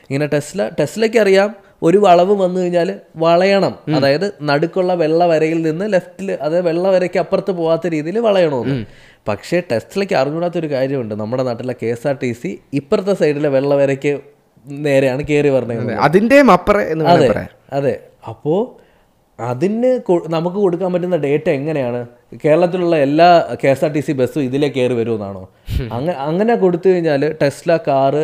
[0.10, 2.90] ഇങ്ങനെ ടെസ്ല ടെസ്ലയ്ക്ക് അറിയാം ഒരു വളവ് വന്നു കഴിഞ്ഞാൽ
[3.26, 3.74] വളയണം.
[3.98, 8.78] അതായത് നടുക്കുള്ള വെള്ള വരയിൽ നിന്ന് ലെഫ്റ്റിൽ അതായത് വെള്ള വരയ്ക്ക് അപ്പുറത്ത് പോകാത്ത രീതിയിൽ വളയണമെന്ന്
[9.30, 11.14] പക്ഷേ ടെസ്ലയ്ക്ക് അറിഞ്ഞൂടാത്തൊരു കാര്യമുണ്ട്.
[11.22, 14.14] നമ്മുടെ നാട്ടിലെ K S R T C ഇപ്പുറത്തെ സൈഡിലെ വെള്ള വരയ്ക്ക്
[14.86, 17.28] നേരെയാണ് കയറി പറഞ്ഞത് അതിന്റെ അപ്പുറം അതെ
[17.78, 17.96] അതെ.
[18.32, 18.60] അപ്പോൾ
[19.40, 19.90] അതിന്
[20.36, 22.00] നമുക്ക് കൊടുക്കാൻ പറ്റുന്ന ഡേറ്റ എങ്ങനെയാണ്?
[22.44, 23.28] കേരളത്തിലുള്ള എല്ലാ
[23.64, 25.44] K S R T C ബസ്സും ഇതിലേ കയറി വരുമെന്നാണോ?
[25.96, 28.24] അങ്ങനെ അങ്ങനെ കൊടുത്തു കഴിഞ്ഞാൽ ടെസ്ല കാറ്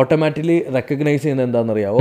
[0.00, 2.00] ഓട്ടോമാറ്റിക്കലി റെക്കഗ്നൈസ് ചെയ്യുന്നത് എന്താണെന്നറിയാവോ?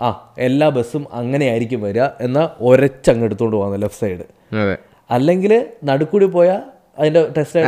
[0.00, 4.54] ആ എല്ലാ ബസ്സും അങ്ങനെ ആയിരിക്കും വരിക എന്നാൽ ഒരച്ചങ്ങ് എടുത്തുകൊണ്ട് പോകുന്നത് ലെഫ്റ്റ് സൈഡ്.
[4.56, 4.76] അതെ.
[5.10, 6.62] അല്ലെങ്കിൽ നടുക്കൂടി പോയാൽ
[6.98, 7.60] അതിന്റെ ടെസ്റ്റ്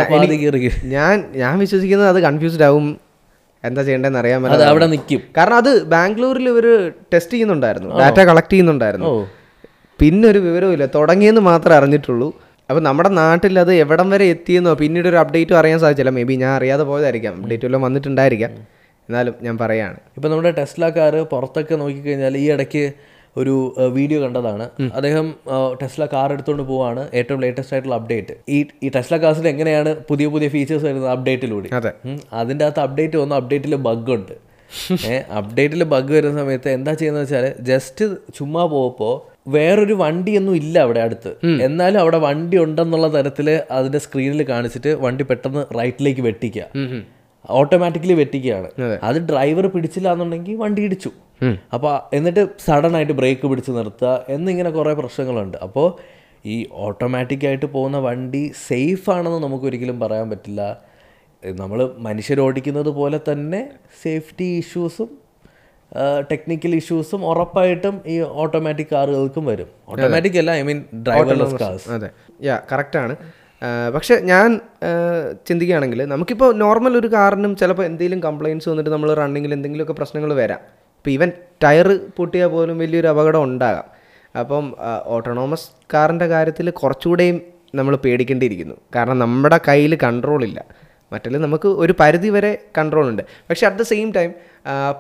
[0.85, 3.01] ഞാൻ ഞാൻ വിശ്വസിക്കുന്നത് അത് കൺഫ്യൂസ്ഡ് ആവും.
[3.65, 7.99] എന്താ ചെയ്യേണ്ടതെന്ന് അറിയാൻ അത് അവിടെ നിൽക്കും കാരണം അത് ബാംഗ്ലൂരിൽ ഇവർ ടെസ്റ്റ് ചെയ്യുന്നുണ്ടായിരുന്നു.
[7.99, 9.07] ഡാറ്റ കളക്ട് ചെയ്യുന്നുണ്ടായിരുന്നു.
[10.01, 10.87] പിന്നെ ഒരു വിവരവുമില്ല.
[10.87, 12.33] തുടങ്ങിയെന്ന് മാത്രമേ അറിഞ്ഞിട്ടുള്ളൂ.
[12.71, 16.11] അപ്പോൾ നമ്മുടെ നാട്ടിൽ അത് എവിടം വരെ എത്തിയെന്നോ പിന്നീട് ഒരു അപ്ഡേറ്റും അറിയാൻ സാധിച്ചില്ല.
[16.11, 17.35] മേ ബി ഞാൻ അറിയാതെ പോയതായിരിക്കാം.
[17.37, 18.76] അപ്ഡേറ്റ് വല്ലതും വന്നിട്ടുണ്ടായിരിക്കാം.
[19.09, 19.98] എന്നാലും ഞാൻ പറയാണ്.
[20.16, 22.84] ഇപ്പം നമ്മുടെ ടെസ്ല കാർ പുറത്തൊക്കെ നോക്കിക്കഴിഞ്ഞാൽ ഈ ഇടയ്ക്ക്
[23.36, 23.54] ഒരു
[23.96, 24.66] വീഡിയോ കണ്ടതാണ്.
[24.98, 25.26] അദ്ദേഹം
[25.80, 30.48] ടെസ്ല കാർ എടുത്തുകൊണ്ട് പോവാണ് ഏറ്റവും ലേറ്റസ്റ്റ് ആയിട്ടുള്ള അപ്ഡേറ്റ് ഈ ഈ ടെസ്ല കാസിൽ എങ്ങനെയാണ് പുതിയ പുതിയ
[30.54, 31.68] ഫീച്ചേഴ്സ് വരുന്നത് അപ്ഡേറ്റിലൂടെ
[32.40, 34.34] അതിന്റെ അകത്ത് അപ്ഡേറ്റ് വന്നു അപ്ഡേറ്റിൽ ബഗ് ഉണ്ട്.
[35.11, 38.04] ഏഹ് അപ്ഡേറ്റിൽ ബഗ് വരുന്ന സമയത്ത് എന്താ ചെയ്യുന്നത് വെച്ചാൽ ജസ്റ്റ്
[38.38, 39.14] ചുമ്മാ പോകുമ്പോൾ
[39.57, 41.32] വേറൊരു വണ്ടിയൊന്നും ഇല്ല അവിടെ അടുത്ത്.
[41.66, 46.64] എന്നാലും അവിടെ വണ്ടി ഉണ്ടെന്നുള്ള തരത്തിൽ അതിന്റെ സ്ക്രീനിൽ കാണിച്ചിട്ട് വണ്ടി പെട്ടെന്ന് റൈറ്റിലേക്ക് വെട്ടിക്കുക.
[47.51, 48.68] ഓട്ടോമാറ്റിക്കലി വെട്ടിക്കുകയാണ്.
[49.03, 49.18] അത്.
[49.18, 51.11] ഡ്രൈവർ പിടിച്ചില്ല എന്നുണ്ടെങ്കിൽ വണ്ടി ഇടിച്ചു.
[51.74, 55.57] അപ്പോൾ എന്നിട്ട് സഡൻ ആയിട്ട് ബ്രേക്ക് പിടിച്ച് നിർത്തുക എന്നിങ്ങനെ കുറെ പ്രശ്നങ്ങളുണ്ട്.
[55.57, 55.88] അപ്പോൾ
[56.47, 60.76] ഈ ഓട്ടോമാറ്റിക്കായിട്ട് പോകുന്ന വണ്ടി സേഫ് ആണെന്ന് നമുക്ക് ഒരിക്കലും പറയാൻ പറ്റില്ല.
[61.42, 63.70] നമ്മൾ മനുഷ്യരോടിക്കുന്നത് പോലെ തന്നെ
[64.03, 65.09] സേഫ്റ്റി ഇഷ്യൂസും
[66.30, 69.66] ടെക്നിക്കൽ ഇഷ്യൂസും ഉറപ്പായിട്ടും ഈ ഓട്ടോമാറ്റിക് കാറുകൾക്കും വരും.
[69.88, 72.11] ഓട്ടോമാറ്റിക് അല്ല ഐ മീൻ ഡ്രൈവർലെസ് കാർസ് അതെ.
[72.42, 73.16] യാ കറക്റ്റാണ്
[73.94, 74.61] പക്ഷെ ഞാൻ
[75.48, 80.59] ചിന്തിക്കുകയാണെങ്കിൽ നമുക്കിപ്പോൾ നോർമൽ ഒരു കാറിനും ചിലപ്പോൾ എന്തെങ്കിലും കംപ്ലയിൻസ് വന്നിട്ട് നമ്മൾ റണ്ണിങ്ങിൽ എന്തെങ്കിലുമൊക്കെ പ്രശ്നങ്ങൾ വരാം.
[80.98, 81.32] ഇപ്പോൾ ഈവൻ
[81.64, 83.84] ടയർ പൊട്ടിയാൽ പോലും വലിയൊരു അപകടം ഉണ്ടാകാം.
[84.38, 84.76] അപ്പം
[85.07, 87.40] ഓട്ടോണോമസ് കാറിന്റെ കാര്യത്തിൽ കുറച്ചുകൂടെയും
[87.74, 88.74] നമ്മൾ പേടിക്കേണ്ടിയിരിക്കുന്നു.
[88.94, 90.64] കാരണം നമ്മുടെ കയ്യിൽ കൺട്രോളില്ല
[91.12, 93.22] മറ്റല്ല മറ്റേ നമുക്ക് ഒരു പരിധി വരെ കൺട്രോൾ ഉണ്ട്.
[93.50, 94.30] പക്ഷേ അറ്റ് ദ സെയിം ടൈം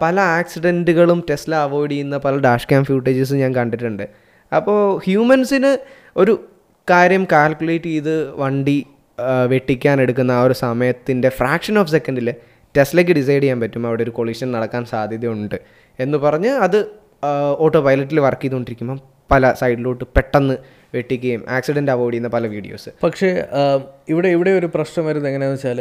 [0.02, 4.08] പല ആക്സിഡന്റുകളും ടെസ്ല അവോയ്ഡ് ചെയ്യുന്ന പല ഡാഷ് ക്യാം ഫ്യൂട്ടേജസും ഞാൻ കണ്ടിട്ടുണ്ട്.
[4.54, 5.78] അപ്പോൾ ഹ്യൂമൻസിന്
[6.16, 6.44] ഒരു
[6.88, 8.76] കാര്യം കാൽക്കുലേറ്റ് ചെയ്ത് വണ്ടി
[9.46, 12.28] വെട്ടിക്കാൻ എടുക്കുന്ന ആ ഒരു സമയത്തിന്റെ ഫ്രാക്ഷൻ ഓഫ് സെക്കൻഡിൽ
[12.74, 13.86] ടെസ്ലയ്ക്ക് ഡിസൈഡ് ചെയ്യാൻ പറ്റും.
[13.86, 15.56] അവിടെ ഒരു കൊളീഷൻ നടക്കാൻ സാധ്യതയുണ്ട്
[15.98, 16.78] എന്ന് പറഞ്ഞ് അത്
[17.58, 18.98] ഓട്ടോ പൈലറ്റിൽ വർക്ക് ചെയ്തുകൊണ്ടിരിക്കുമ്പം
[19.30, 20.56] പല സൈഡിലോട്ട് പെട്ടെന്ന്
[20.96, 23.30] വെട്ടിക്കുകയും ആക്സിഡന്റ് അവോയ്ഡ് ചെയ്യുന്ന പല വീഡിയോസ് പക്ഷേ
[24.08, 25.80] ഇവിടെ ഇവിടെ ഒരു പ്രശ്നം വരുന്നത് എങ്ങനെയാണെന്ന് വെച്ചാൽ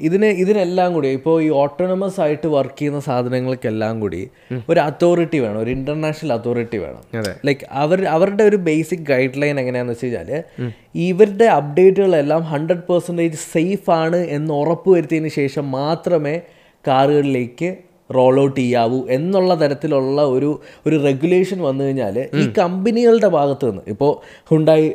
[0.00, 4.20] ഇതിന് ഇതിനെല്ലാം കൂടി ഇപ്പോൾ ഈ ഓട്ടോണമസ് ആയിട്ട് വർക്ക് ചെയ്യുന്ന സാധനങ്ങൾക്കെല്ലാം കൂടി
[4.68, 7.02] ഒരു അതോറിറ്റി വേണം ഒരു ഇന്റർനാഷണൽ അതോറിറ്റി വേണം.
[7.46, 10.70] ലൈക്ക് അവർ അവരുടെ ഒരു ബേസിക് ഗൈഡ് ലൈൻ എങ്ങനെയാണെന്ന് വെച്ച് കഴിഞ്ഞാൽ
[11.02, 16.36] ഇവരുടെ അപ്ഡേറ്റുകളെല്ലാം ഹൺഡ്രഡ് പെർസെന്റേജ് സേഫ് ആണ് എന്ന് ഉറപ്പ് വരുത്തിയതിന് ശേഷം മാത്രമേ
[16.84, 17.68] കാറുകളിലേക്ക്
[18.16, 20.50] റോൾ ഔട്ട് ചെയ്യാവൂ എന്നുള്ള തരത്തിലുള്ള ഒരു
[20.86, 24.12] ഒരു റെഗുലേഷൻ വന്നു കഴിഞ്ഞാൽ ഈ കമ്പനികളുടെ ഭാഗത്ത് നിന്ന് ഇപ്പോൾ
[24.50, 24.86] ഹുണ്ടായി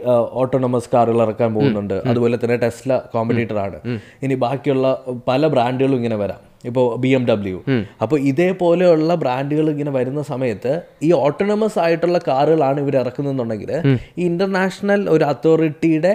[0.43, 1.97] ഓട്ടോണമസ് കാറുകൾ ഇറക്കാൻ പോകുന്നുണ്ട്.
[2.11, 3.79] അതുപോലെ തന്നെ ടെസ്ല കോമ്പറ്റീറ്റർ ആണ്.
[4.23, 4.87] ഇനി ബാക്കിയുള്ള
[5.27, 6.41] പല ബ്രാൻഡുകളും ഇങ്ങനെ വരാം.
[6.69, 7.57] ഇപ്പോൾ ബി എം ഡബ്ല്യു
[8.03, 10.73] അപ്പോൾ ഇതേപോലെയുള്ള ബ്രാൻഡുകൾ ഇങ്ങനെ വരുന്ന സമയത്ത്
[11.07, 13.71] ഈ ഓട്ടോണമസ് ആയിട്ടുള്ള കാറുകളാണ് ഇവർ ഇറക്കുന്നതെന്നുണ്ടെങ്കിൽ
[14.19, 16.13] ഈ ഇന്റർനാഷണൽ ഒരു അതോറിറ്റിയുടെ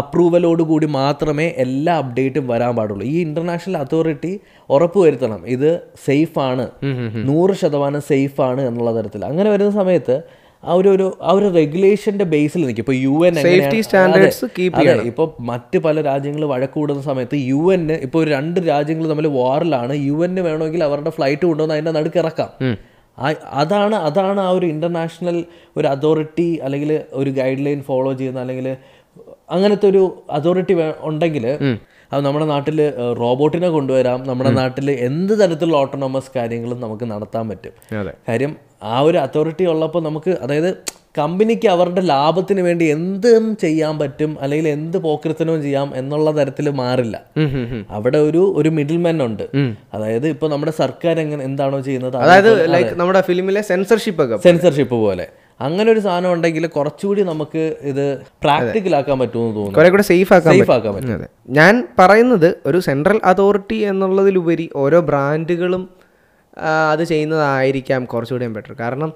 [0.00, 3.04] അപ്രൂവലോട് കൂടി മാത്രമേ എല്ലാ അപ്ഡേറ്റും വരാൻ പാടുള്ളൂ.
[3.06, 5.46] ഈ ഇന്റർനാഷണൽ അതോറിറ്റി ഉറപ്പുവരുത്തണം.
[5.46, 5.70] ഇത്
[6.06, 6.66] സേഫാണ്
[7.28, 9.24] നൂറ് ശതമാനം സേഫാണ് ആണ് എന്നുള്ള തരത്തിൽ.
[9.24, 10.22] അങ്ങനെ വരുന്ന സമയത്ത്
[10.64, 12.82] ആ ഒരു ഒരു ആ ഒരു റെഗുലേഷന്റെ ബേസിൽ നിൽക്കും.
[12.82, 15.06] ഇപ്പോൾ U N safety standards keep ചെയ്യണം.
[15.06, 20.40] ഇപ്പോൾ മറ്റ് പല രാജ്യങ്ങൾ വഴക്കൂടുന്ന സമയത്ത് യു എന്ന് ഇപ്പോൾ രണ്ട് രാജ്യങ്ങൾ തമ്മിൽ വാറിലാണ് യു എന്ന്
[20.40, 22.50] വേണമെങ്കിൽ അവരുടെ ഫ്ലൈറ്റ് കൊണ്ടുവന്ന് അതിന്റെ നടുക്ക് ഇറക്കാം.
[23.52, 25.44] അതാണ് അതാണ് ആ ഒരു ഇന്റർനാഷണൽ
[25.76, 28.76] ഒരു അതോറിറ്റി അല്ലെങ്കിൽ ഒരു ഗൈഡ് ലൈൻ ഫോളോ ചെയ്യുന്ന അല്ലെങ്കിൽ
[29.50, 31.46] അങ്ങനത്തെ ഒരു അതോറിറ്റി ഉണ്ടെങ്കിൽ
[32.12, 32.78] അത് നമ്മുടെ നാട്ടിൽ
[33.20, 34.18] റോബോട്ടിനെ കൊണ്ടുവരാം.
[34.26, 37.72] നമ്മുടെ നാട്ടിൽ എന്ത് തരത്തിലുള്ള ഓട്ടോണമസ് കാര്യങ്ങളും നമുക്ക് നടത്താൻ പറ്റും.
[38.28, 40.70] കാര്യം ആ ഒരു അതോറിറ്റി ഉള്ളപ്പോൾ നമുക്ക് അതായത്
[41.18, 47.16] കമ്പനിക്ക് അവരുടെ ലാഭത്തിന് വേണ്ടി എന്തും ചെയ്യാൻ പറ്റും അല്ലെങ്കിൽ എന്ത് പോക്കൃത്തനവും ചെയ്യാം എന്നുള്ള തരത്തിൽ മാറില്ല.
[47.90, 49.44] അവിടെ ഒരു ഒരു മിഡിൽ മാൻ ഉണ്ട്
[49.94, 55.26] അതായത് ഇപ്പൊ നമ്മുടെ സർക്കാർ എങ്ങനെ എന്താണോ ചെയ്യുന്നത് അതായത് ലൈക്ക് നമ്മുടെ ഫിലിമിലെ സെൻസർഷിപ്പ് ഒക്കെ സെൻസർഷിപ്പ് പോലെ.
[55.60, 58.04] അങ്ങനെ ഒരു സാധനം ഉണ്ടെങ്കിൽ കുറച്ചുകൂടി നമുക്ക് ഇത്
[58.44, 59.76] പ്രാക്ടിക്കൽ ആക്കാൻ പറ്റുമെന്ന് തോന്നുന്നു.
[59.78, 61.28] കുറെ കൂടെ സേഫ് ആക്കാൻ സേഫ് ആക്കാൻ പറ്റും.
[61.58, 65.84] ഞാൻ പറയുന്നത് ഒരു സെൻട്രൽ അതോറിറ്റി എന്നുള്ളതിലുപരി ഓരോ ബ്രാൻഡുകളും
[66.92, 69.12] അത് ചെയ്യുന്നതായിരിക്കാം കുറച്ചുകൂടി ബെറ്റർ കാരണം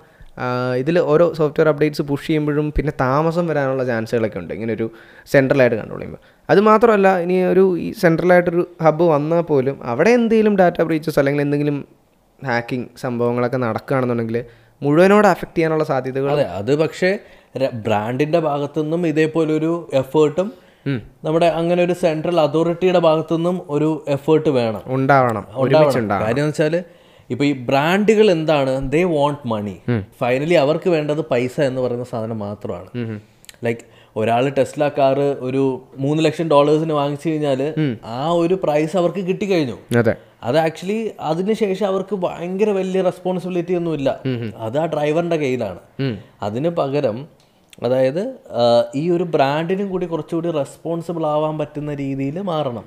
[0.78, 4.53] ഇതിൽ ഓരോ സോഫ്റ്റ്വെയർ അപ്ഡേറ്റ്സ് പുഷ് ചെയ്യുമ്പോഴും പിന്നെ താമസം വരാനുള്ള ചാൻസുകളൊക്കെ ഉണ്ട്.
[4.55, 4.86] ഇങ്ങനെ ഒരു
[5.32, 10.80] സെൻട്രലായിട്ട് കൺട്രോൾ ചെയ്യുമ്പോൾ അത് മാത്രമല്ല ഇനി ഒരു ഈ സെൻട്രലായിട്ടൊരു ഹബ്ബ് വന്നാൽ പോലും അവിടെ എന്തെങ്കിലും ഡാറ്റ
[10.82, 11.76] ബ്രീച്ചസ് അല്ലെങ്കിൽ എന്തെങ്കിലും
[12.47, 14.38] ഹാക്കിംഗ് സംഭവങ്ങളൊക്കെ നടക്കുകയാണെന്നുണ്ടെങ്കിൽ
[14.83, 17.11] മുഴുവനോട് അഫക്റ്റ് ചെയ്യാനുള്ള സാധ്യതകൾ അതെ അത് പക്ഷേ
[17.87, 20.49] ബ്രാൻഡിന്റെ ഭാഗത്തുനിന്നും ഇതേപോലെ ഒരു എഫേർട്ടും
[21.24, 24.83] നമ്മുടെ അങ്ങനെ ഒരു സെൻട്രൽ അതോറിറ്റിയുടെ ഭാഗത്തുനിന്നും ഒരു എഫേർട്ട് വേണം.
[24.89, 25.45] ഉണ്ടാവണം
[26.22, 26.85] കാര്യം വെച്ചാൽ
[27.31, 28.91] ഇപ്പൊ ഈ ബ്രാൻഡുകൾ എന്താണ്?
[28.93, 29.74] ദേ വോണ്ട് മണി
[30.20, 32.89] ഫൈനലി അവർക്ക് വേണ്ടത് പൈസ എന്ന് പറയുന്ന സാധനം മാത്രമാണ്.
[33.64, 33.85] ലൈക്ക്
[34.16, 35.62] ഒരാൾ ടെസ്ല കാറ് ഒരു
[35.97, 37.61] മൂന്ന് ലക്ഷം ഡോളേഴ്സിന് വാങ്ങിച്ചു കഴിഞ്ഞാൽ
[38.05, 39.76] ആ ഒരു പ്രൈസ് അവർക്ക് കിട്ടിക്കഴിഞ്ഞു.
[39.99, 40.14] അതെ.
[40.43, 44.09] അത് ആക്ച്വലി അതിനുശേഷം അവർക്ക് ഭയങ്കര വലിയ റെസ്പോൺസിബിലിറ്റി ഒന്നും ഇല്ല
[44.57, 45.80] അത് ആ ഡ്രൈവറിന്റെ കയ്യിലാണ്.
[46.43, 47.16] അതിന് പകരം
[47.83, 48.22] അതായത്
[48.95, 52.85] ഈ ഒരു ബ്രാൻഡിനും കൂടി കുറച്ചുകൂടി റെസ്പോൺസിബിൾ ആവാൻ പറ്റുന്ന രീതിയിൽ മാറണം.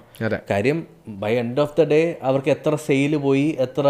[0.50, 3.86] കാര്യം by end of the day അവർക്ക് എത്ര സെയിൽ പോയി എത്ര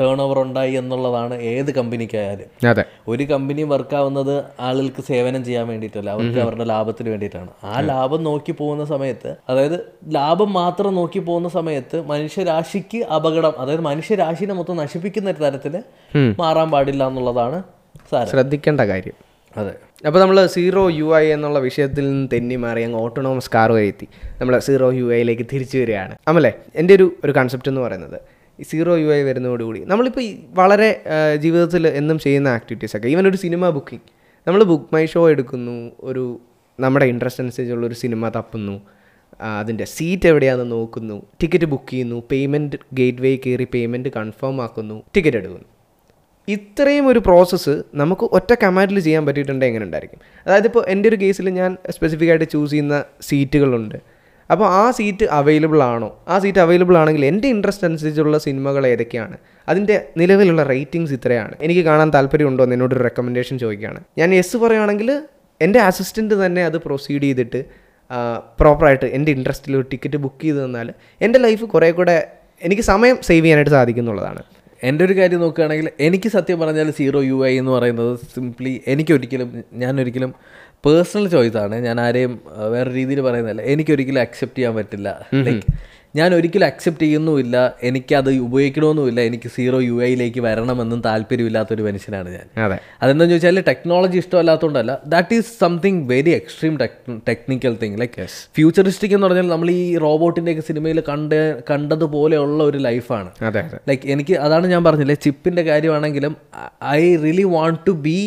[0.00, 2.48] ടേൺ ഓവർ ഉണ്ടായി എന്നുള്ളതാണ് ഏത് കമ്പനിക്കായാലും.
[3.08, 7.50] ഒരു കമ്പനി വർക്ക് ആവുന്നത് ആളുകൾക്ക് സേവനം ചെയ്യാൻ വേണ്ടിയിട്ടല്ല അവർക്ക് അവരുടെ ലാഭത്തിന് വേണ്ടിയിട്ടാണ്.
[7.64, 9.78] ആ ലാഭം നോക്കി പോകുന്ന സമയത്ത് അതായത്
[10.14, 15.82] ലാഭം മാത്രം നോക്കി പോകുന്ന സമയത്ത് മനുഷ്യരാശിക്ക് അപകടം അതായത് മനുഷ്യരാശിനെ മൊത്തം നശിപ്പിക്കുന്ന ഒരു തരത്തിൽ
[16.38, 17.62] മാറാൻ പാടില്ല എന്നുള്ളതാണ്
[18.30, 19.16] ശ്രദ്ധിക്കേണ്ട കാര്യം.
[19.56, 19.74] അതെ.
[20.06, 24.06] അപ്പോൾ നമ്മൾ സീറോ യു ഐ എന്നുള്ള വിഷയത്തിൽ നിന്ന് തെന്നി മാറി അങ്ങ് ഓട്ടോണോമസ് കാർ വരെ എത്തി.
[24.40, 26.14] നമ്മൾ സീറോ യു ഐയിലേക്ക് തിരിച്ചു വരികയാണ്.
[26.28, 28.18] അമ്മല്ലേ എന്റെ ഒരു ഒരു കൺസെപ്റ്റ് എന്ന് പറയുന്നത്
[28.58, 30.26] ഈ സീറോ യു ഐ വരുന്നതോടുകൂടി നമ്മളിപ്പോൾ
[30.60, 30.88] വളരെ
[31.36, 34.06] ജീവിതത്തിൽ എന്നും ചെയ്യുന്ന ആക്ടിവിറ്റീസൊക്കെ ഈവൻ ഒരു സിനിമ ബുക്കിംഗ്
[34.46, 36.24] നമ്മൾ ബുക്ക് മൈ ഷോ എടുക്കുന്നു ഒരു
[36.80, 38.76] നമ്മുടെ ഇൻട്രസ്റ്റ് അനുസരിച്ചുള്ള ഒരു സിനിമ തപ്പുന്നു
[39.60, 45.36] അതിന്റെ സീറ്റ് എവിടെയാണെന്ന് നോക്കുന്നു ടിക്കറ്റ് ബുക്ക് ചെയ്യുന്നു പേയ്മെന്റ് ഗേറ്റ് വേ കയറി പേയ്മെന്റ് കൺഫേം ആക്കുന്നു ടിക്കറ്റ്
[45.36, 45.68] എടുക്കുന്നു.
[46.48, 50.20] ഇത്രയും ഒരു പ്രോസസ്സ് നമുക്ക് ഒറ്റ കമാൻഡിൽ ചെയ്യാൻ പറ്റിയിട്ടുണ്ടെങ്കിൽ എങ്ങനെ ഉണ്ടായിരിക്കും?
[50.46, 53.98] അതായത് ഇപ്പോൾ എന്റെ ഒരു കേസിൽ ഞാൻ സ്പെസിഫിക് ആയിട്ട് ചൂസ് ചെയ്യുന്ന സീറ്റുകളുണ്ട്
[54.50, 56.24] അപ്പോൾ ആ സീറ്റ് അവൈലബിൾ ആണോ?
[56.28, 59.36] ആ സീറ്റ് അവൈലബിൾ ആണെങ്കിൽ എന്റെ ഇൻട്രസ്റ്റ് അനുസരിച്ചുള്ള സിനിമകൾ ഏതൊക്കെയാണ്?
[59.68, 61.54] അതിന്റെ നിലവിലുള്ള റേറ്റിംഗ്സ് ഇത്രയാണ്.
[61.60, 64.00] എനിക്ക് കാണാൻ താല്പര്യമുണ്ടോ എന്ന് എന്നോടൊരു റെക്കമെൻഡേഷൻ ചോദിക്കുകയാണ്.
[64.18, 65.22] ഞാൻ യെസ് പറയുകയാണെങ്കിൽ
[65.60, 67.64] എന്റെ അസിസ്റ്റന്റ് തന്നെ അത് പ്രൊസീഡ് ചെയ്തിട്ട്
[68.60, 72.28] പ്രോപ്പറായിട്ട് എന്റെ ഇൻട്രസ്റ്റിൽ ഒരു ടിക്കറ്റ് ബുക്ക് ചെയ്ത് തന്നാൽ എന്റെ ലൈഫ് കുറേ കൂടെ
[72.62, 74.42] എനിക്ക് സമയം സേവ് ചെയ്യാനായിട്ട് സാധിക്കുന്നുള്ളതാണ്
[74.82, 80.34] എന്റെ ഒരു കാര്യം നോക്കുകയാണെങ്കിൽ എനിക്ക് സത്യം പറഞ്ഞാൽ സീറോ യു ഐ എന്ന് പറയുന്നത് സിംപ്ലി എനിക്കൊരിക്കലും ഞാനൊരിക്കലും
[80.86, 83.62] പേഴ്സണൽ ചോയ്സാണ് ഞാൻ ആരെയും വേറെ രീതിയിൽ പറയുന്നതല്ല.
[83.62, 85.26] എനിക്കൊരിക്കലും അക്സെപ്റ്റ് ചെയ്യാൻ പറ്റില്ല.
[85.34, 85.62] ലൈക്ക്
[86.18, 87.56] ഞാൻ ഒരിക്കലും അക്സെപ്റ്റ് ചെയ്യുന്നുമില്ല.
[87.82, 89.20] എനിക്കത് ഉപയോഗിക്കണമെന്നുമില്ല.
[89.20, 92.46] എനിക്ക് സീറോ യു ഐയിലേക്ക് വരണമെന്നും താല്പര്യമില്ലാത്തൊരു മനുഷ്യനാണ് ഞാൻ.
[92.64, 92.78] അതെ.
[93.02, 96.74] അതെന്താണെന്ന് ചോദിച്ചാൽ technology ഇഷ്ടമല്ലാത്തതുകൊണ്ടല്ല that is something very extreme
[97.28, 101.38] technical thing like futuristic എന്ന് പറഞ്ഞാൽ നമ്മൾ ഈ റോബോട്ടിന്റെയൊക്കെ സിനിമയിൽ കണ്ട്
[101.70, 103.30] കണ്ടതുപോലെയുള്ള ഒരു ലൈഫാണ്.
[103.88, 106.34] ലൈക്ക് എനിക്ക് അതാണ് ഞാൻ പറഞ്ഞില്ലേ ചിപ്പിന്റെ കാര്യമാണെങ്കിലും
[106.98, 108.18] I really want to be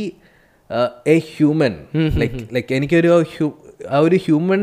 [1.08, 1.74] a human
[2.18, 3.56] like like എനിക്കൊരു ഹ്യൂ-
[3.90, 4.62] ആ ഒരു ഹ്യൂമൻ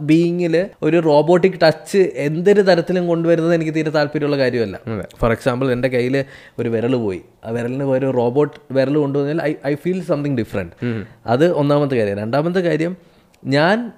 [0.00, 4.80] ബീയിങ്ങിൽ ഒരു റോബോട്ടിക് ടച്ച് എന്തൊരു തരത്തിലും കൊണ്ടുവരുന്നത് എനിക്ക് തീരെ താല്പര്യമുള്ള കാര്യമല്ല.
[5.20, 6.24] ഫോർ എക്സാമ്പിൾ എന്റെ കയ്യിൽ
[6.58, 7.20] ഒരു വിരൽ പോയി.
[7.44, 12.16] ആ വിരലിന് ഒരു റോബോട്ട് വിരൽ കൊണ്ടുവന്നാൽ I I feel something different അത് ഒന്നാമത്തെ കാര്യം.
[12.16, 12.96] രണ്ടാമത്തെ കാര്യം
[13.44, 13.92] ഞാൻ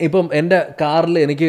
[0.00, 1.48] ഇപ്പം എന്റെ കാറിൽ എനിക്ക്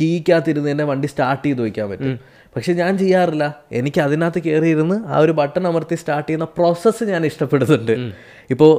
[0.00, 2.18] കീക്കകത്തിരുന്ന് എന്റെ വണ്ടി സ്റ്റാർട്ട് ചെയ്ത് വയ്ക്കാൻ പറ്റും.
[2.56, 3.44] പക്ഷെ ഞാൻ ചെയ്യാറില്ല.
[3.72, 7.94] എനിക്ക് അതിനകത്ത് കയറിയിരുന്ന് ആ ഒരു ബട്ടൺ അമർത്തി സ്റ്റാർട്ട് ചെയ്യുന്ന പ്രോസസ്സ് ഞാൻ ഇഷ്ടപ്പെടുന്നുണ്ട്.
[8.50, 8.72] ഇപ്പോൾ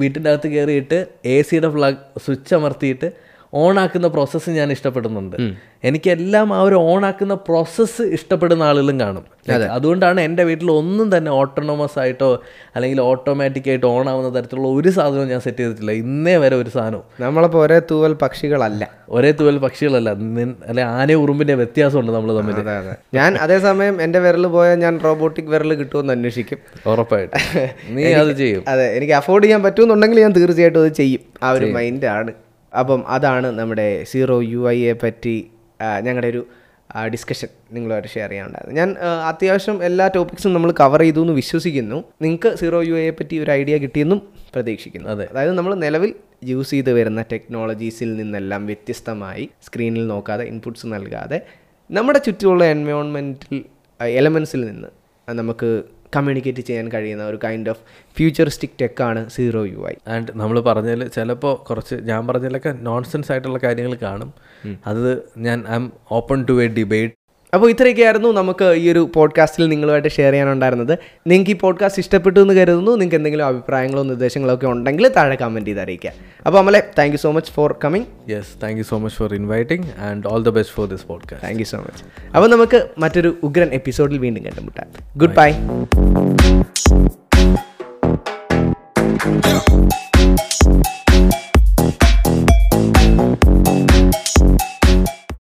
[0.00, 3.08] വീട്ടിന്റെ അകത്ത് കയറിയിട്ട് എ സിയുടെ ഫ്ലഗ് സ്വിച്ച് അമർത്തിയിട്ട്
[3.56, 5.36] ഓൺ ആക്കുന്ന പ്രോസസ്സ് ഞാൻ ഇഷ്ടപ്പെടുന്നുണ്ട്.
[5.84, 9.24] എനിക്കെല്ലാം ആ ഒരു ഓൺ ആക്കുന്ന പ്രോസസ്സ് ഇഷ്ടപ്പെടുന്ന ആളുകളും കാണും.
[9.72, 12.42] അതുകൊണ്ടാണ് എന്റെ വീട്ടിൽ ഒന്നും തന്നെ ഓട്ടോണോമസ് ആയിട്ടോ
[12.76, 15.90] അല്ലെങ്കിൽ ഓട്ടോമാറ്റിക് ആയിട്ട് ഓൺ ആവുന്ന തരത്തിലുള്ള ഒരു സാധനവും ഞാൻ സെറ്റ് ചെയ്തിട്ടില്ല.
[15.90, 17.04] ഇന്നേ വരെ ഒരു സാധനവും.
[17.20, 18.90] നമ്മളിപ്പോൾ ഒരേ തൂവൽ പക്ഷികളല്ല.
[19.08, 20.10] ഒരേ തൂവൽ പക്ഷികളല്ല.
[20.66, 22.54] അല്ലെ ആന ഉറുമ്പിന്റെ വ്യത്യാസമുണ്ട് നമ്മൾ തമ്മിൽ
[23.14, 26.58] ഞാൻ അതേസമയം എന്റെ വിരൽ പോയാൽ ഞാൻ റോബോട്ടിക് വിരൽ കിട്ടുമെന്ന് അന്വേഷിക്കും.
[26.86, 27.34] ഉറപ്പായിട്ട്.
[27.88, 28.64] നീ അത് ചെയ്യും.
[28.68, 31.20] അതെ എനിക്ക് അഫോർഡ് ചെയ്യാൻ പറ്റുമെന്നുണ്ടെങ്കിൽ ഞാൻ തീർച്ചയായിട്ടും അത് ചെയ്യും.
[31.42, 32.32] ആ ഒരു മൈൻഡാണ്
[32.78, 35.50] അപ്പം അതാണ് നമ്മുടെ സീറോ യു ഐയെ പറ്റി
[36.02, 36.46] ഞങ്ങളുടെ ഒരു
[37.12, 38.96] ഡിസ്കഷൻ നിങ്ങളുമായിട്ട് ഷെയർ ചെയ്യാനുണ്ടായിരുന്നു ഞാൻ
[39.28, 42.04] അത്യാവശ്യം എല്ലാ ടോപ്പിക്സും നമ്മൾ കവർ ചെയ്തു എന്ന് വിശ്വസിക്കുന്നു.
[42.22, 44.22] നിങ്ങൾക്ക് സീറോ യു ഐയെ പറ്റി ഒരു ഐഡിയ കിട്ടിയെന്നും
[44.54, 45.08] പ്രതീക്ഷിക്കുന്നു.
[45.08, 45.28] അതെ.
[45.30, 46.14] അതായത് നമ്മൾ നിലവിൽ
[46.44, 51.40] യൂസ് ചെയ്ത് വരുന്ന ടെക്നോളജീസിൽ നിന്നെല്ലാം വ്യത്യസ്തമായി സ്ക്രീനിൽ നോക്കാതെ ഇൻപുട്സ് നൽകാതെ
[51.90, 53.64] നമ്മുടെ ചുറ്റുമുള്ള എൻവയോൺമെന്റിൽ
[54.04, 54.88] എലമെൻസിൽ നിന്ന്
[55.32, 55.82] നമുക്ക്
[56.16, 57.82] കമ്മ്യൂണിക്കേറ്റ് ചെയ്യാൻ കഴിയുന്ന ഒരു കൈൻഡ് ഓഫ്
[58.16, 63.94] ഫ്യൂച്ചറിസ്റ്റിക് ടെക്കാണ് സീറോ യു ഐ ആൻഡ് നമ്മൾ പറഞ്ഞതിൽ ചിലപ്പോൾ കുറച്ച് ഞാൻ പറഞ്ഞതിലൊക്കെ നോൺസെൻസ് ആയിട്ടുള്ള കാര്യങ്ങൾ
[64.02, 64.30] കാണും.
[64.86, 65.02] അത്
[65.38, 67.14] ഞാൻ I'm open to a debate
[67.56, 70.98] അപ്പോൾ ഇത്രയൊക്കെയായിരുന്നു നമുക്ക് ഈ ഒരു പോഡ്കാസ്റ്റിൽ നിങ്ങളുമായിട്ട് ഷെയർ ചെയ്യാനുണ്ടായിരുന്നത്.
[71.26, 72.90] നിങ്ങൾക്ക് ഈ പോഡ്കാസ്റ്റ് ഇഷ്ടപ്പെട്ടു എന്ന് കരുതുന്നു.
[72.90, 76.12] നിങ്ങൾക്ക് എന്തെങ്കിലും അഭിപ്രായങ്ങളോ നിർദ്ദേശങ്ങളോ ഒക്കെ ഉണ്ടെങ്കിൽ താഴെ കമന്റ് ചെയ്ത് അറിയിക്കുക.
[76.46, 79.86] അപ്പോൾ അമലെ thank you so much for coming yes thank you so much for inviting
[80.00, 82.04] and all the best for this podcast thank you so much
[82.36, 84.86] അപ്പോൾ നമുക്ക് മറ്റൊരു ഉഗ്രൻ എപ്പിസോഡിൽ വീണ്ടും കണ്ടുമുട്ടാം.
[85.16, 85.52] Good bye